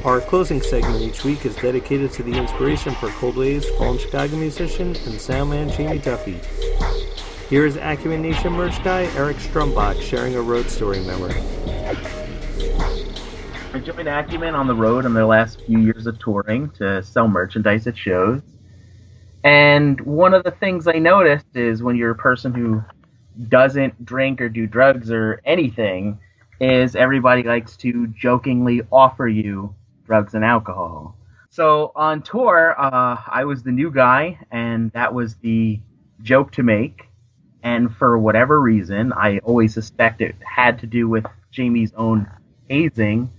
Our 0.00 0.20
closing 0.20 0.60
segment 0.60 1.00
each 1.00 1.22
week 1.22 1.44
is 1.44 1.54
dedicated 1.54 2.10
to 2.12 2.22
the 2.24 2.32
inspiration 2.32 2.92
for 2.94 3.08
Cold 3.10 3.36
Waves 3.36 3.68
fallen 3.76 3.98
Chicago 3.98 4.36
musician 4.36 4.88
and 4.88 4.96
soundman 4.96 5.70
Jamie 5.76 5.98
Duffy. 5.98 6.40
Here 7.48 7.66
is 7.66 7.76
Acumen 7.76 8.20
Nation 8.22 8.54
merch 8.54 8.82
guy 8.82 9.04
Eric 9.14 9.36
Strumbach 9.36 10.00
sharing 10.00 10.34
a 10.34 10.40
road 10.40 10.68
story 10.70 10.98
memory. 11.00 11.40
I 13.72 13.78
joined 13.78 14.08
Acumen 14.08 14.56
on 14.56 14.66
the 14.66 14.74
road 14.74 15.04
in 15.04 15.14
their 15.14 15.26
last 15.26 15.62
few 15.66 15.78
years 15.78 16.06
of 16.08 16.18
touring 16.18 16.70
to 16.70 17.02
sell 17.02 17.28
merchandise 17.28 17.86
at 17.86 17.96
shows. 17.96 18.40
And 19.44 20.00
one 20.00 20.34
of 20.34 20.42
the 20.42 20.52
things 20.52 20.88
I 20.88 20.98
noticed 20.98 21.54
is 21.54 21.82
when 21.82 21.96
you're 21.96 22.12
a 22.12 22.16
person 22.16 22.52
who 22.54 22.82
doesn't 23.48 24.04
drink 24.04 24.40
or 24.40 24.48
do 24.48 24.66
drugs 24.66 25.12
or 25.12 25.40
anything, 25.44 26.18
is 26.60 26.96
everybody 26.96 27.42
likes 27.42 27.76
to 27.76 28.06
jokingly 28.08 28.82
offer 28.90 29.28
you 29.28 29.74
drugs 30.12 30.34
and 30.34 30.44
alcohol. 30.44 31.16
So 31.48 31.90
on 31.96 32.20
tour, 32.20 32.78
uh, 32.78 33.16
I 33.26 33.46
was 33.46 33.62
the 33.62 33.72
new 33.72 33.90
guy, 33.90 34.38
and 34.50 34.92
that 34.92 35.14
was 35.14 35.36
the 35.36 35.80
joke 36.20 36.52
to 36.52 36.62
make. 36.62 37.08
And 37.62 37.96
for 37.96 38.18
whatever 38.18 38.60
reason, 38.60 39.14
I 39.14 39.38
always 39.38 39.72
suspect 39.72 40.20
it 40.20 40.34
had 40.44 40.80
to 40.80 40.86
do 40.86 41.08
with 41.08 41.24
Jamie's 41.50 41.94
own 41.94 42.28
hazing 42.68 43.30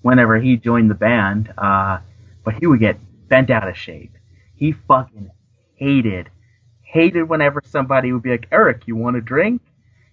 whenever 0.00 0.38
he 0.38 0.56
joined 0.56 0.88
the 0.88 0.94
band. 0.94 1.52
Uh, 1.58 1.98
but 2.44 2.54
he 2.54 2.66
would 2.66 2.80
get 2.80 2.96
bent 3.28 3.50
out 3.50 3.68
of 3.68 3.76
shape. 3.76 4.16
He 4.54 4.72
fucking 4.72 5.30
hated, 5.74 6.30
hated 6.80 7.24
whenever 7.24 7.60
somebody 7.66 8.10
would 8.10 8.22
be 8.22 8.30
like, 8.30 8.48
Eric, 8.50 8.86
you 8.86 8.96
want 8.96 9.16
a 9.16 9.20
drink? 9.20 9.60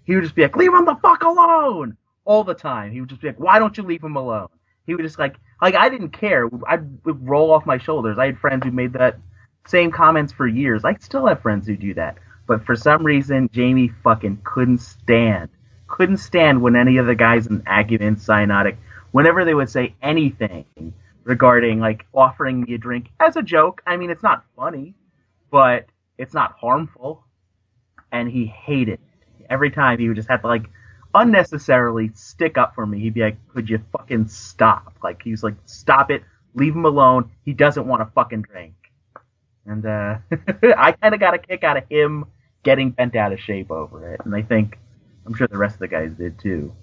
He 0.04 0.16
would 0.16 0.24
just 0.26 0.36
be 0.36 0.42
like, 0.42 0.58
leave 0.58 0.74
him 0.74 0.84
the 0.84 0.96
fuck 1.02 1.24
alone! 1.24 1.96
All 2.26 2.44
the 2.44 2.54
time. 2.54 2.92
He 2.92 3.00
would 3.00 3.10
just 3.10 3.22
be 3.22 3.28
like, 3.28 3.40
why 3.40 3.58
don't 3.58 3.78
you 3.78 3.84
leave 3.84 4.04
him 4.04 4.18
alone? 4.18 4.50
He 4.86 4.96
would 4.96 5.06
just 5.06 5.20
like, 5.20 5.38
like 5.62 5.76
I 5.76 5.90
didn't 5.90 6.12
care. 6.12 6.50
I'd 6.68 6.86
roll 7.04 7.52
off 7.52 7.66
my 7.66 7.78
shoulders. 7.78 8.18
I 8.18 8.28
had 8.28 8.40
friends 8.40 8.64
who 8.64 8.72
made 8.72 8.94
that 8.94 9.18
same 9.68 9.92
comments 9.92 10.34
for 10.34 10.48
years. 10.48 10.86
I 10.86 10.96
still 10.96 11.28
have 11.28 11.42
friends 11.42 11.68
who 11.68 11.76
do 11.76 11.94
that. 11.96 12.18
But 12.48 12.66
for 12.66 12.76
some 12.76 13.06
reason, 13.06 13.50
Jamie 13.52 13.92
fucking 14.04 14.42
couldn't 14.44 14.80
stand, 14.80 15.50
couldn't 15.88 16.18
stand 16.18 16.62
when 16.62 16.76
any 16.76 16.98
of 16.98 17.06
the 17.06 17.16
guys 17.16 17.46
in 17.46 17.62
Acumen, 17.68 18.16
Cyanotic, 18.16 18.78
whenever 19.12 19.46
they 19.46 19.54
would 19.54 19.70
say 19.70 19.94
anything 20.02 20.66
regarding 21.24 21.80
like 21.80 22.08
offering 22.14 22.62
me 22.62 22.74
a 22.74 22.78
drink 22.78 23.10
as 23.20 23.36
a 23.36 23.44
joke. 23.44 23.82
I 23.86 23.98
mean, 23.98 24.10
it's 24.10 24.24
not 24.24 24.46
funny, 24.56 24.96
but 25.52 25.86
it's 26.18 26.34
not 26.34 26.54
harmful. 26.60 27.24
And 28.12 28.30
he 28.30 28.46
hated 28.46 28.94
it. 28.94 29.46
Every 29.50 29.70
time 29.70 30.00
he 30.00 30.08
would 30.08 30.18
just 30.18 30.30
have 30.30 30.42
to 30.42 30.48
like 30.48 30.70
unnecessarily 31.14 32.12
stick 32.14 32.58
up 32.58 32.76
for 32.76 32.86
me. 32.86 33.00
He'd 33.00 33.14
be 33.14 33.22
like, 33.22 33.38
"Could 33.50 33.70
you 33.70 33.80
fucking 33.92 34.28
stop?" 34.28 34.98
Like 35.04 35.22
he 35.22 35.32
was 35.32 35.44
like, 35.44 35.56
"Stop 35.66 36.12
it, 36.12 36.24
leave 36.56 36.76
him 36.76 36.86
alone. 36.86 37.32
He 37.46 37.54
doesn't 37.54 37.88
want 37.88 38.02
to 38.02 38.12
fucking 38.14 38.44
drink." 38.44 38.74
And 39.66 39.86
uh, 39.86 40.18
I 40.78 40.94
kind 40.94 41.14
of 41.14 41.20
got 41.20 41.34
a 41.34 41.38
kick 41.40 41.64
out 41.64 41.78
of 41.78 41.84
him 41.90 42.26
getting 42.64 42.92
bent 42.92 43.16
out 43.16 43.34
of 43.34 43.40
shape 43.40 43.72
over 43.72 44.14
it, 44.14 44.22
and 44.26 44.36
I 44.36 44.42
think 44.42 44.78
I'm 45.26 45.34
sure 45.34 45.48
the 45.48 45.58
rest 45.58 45.76
of 45.76 45.80
the 45.80 45.88
guys 45.88 46.14
did 46.14 46.40
too. 46.40 46.74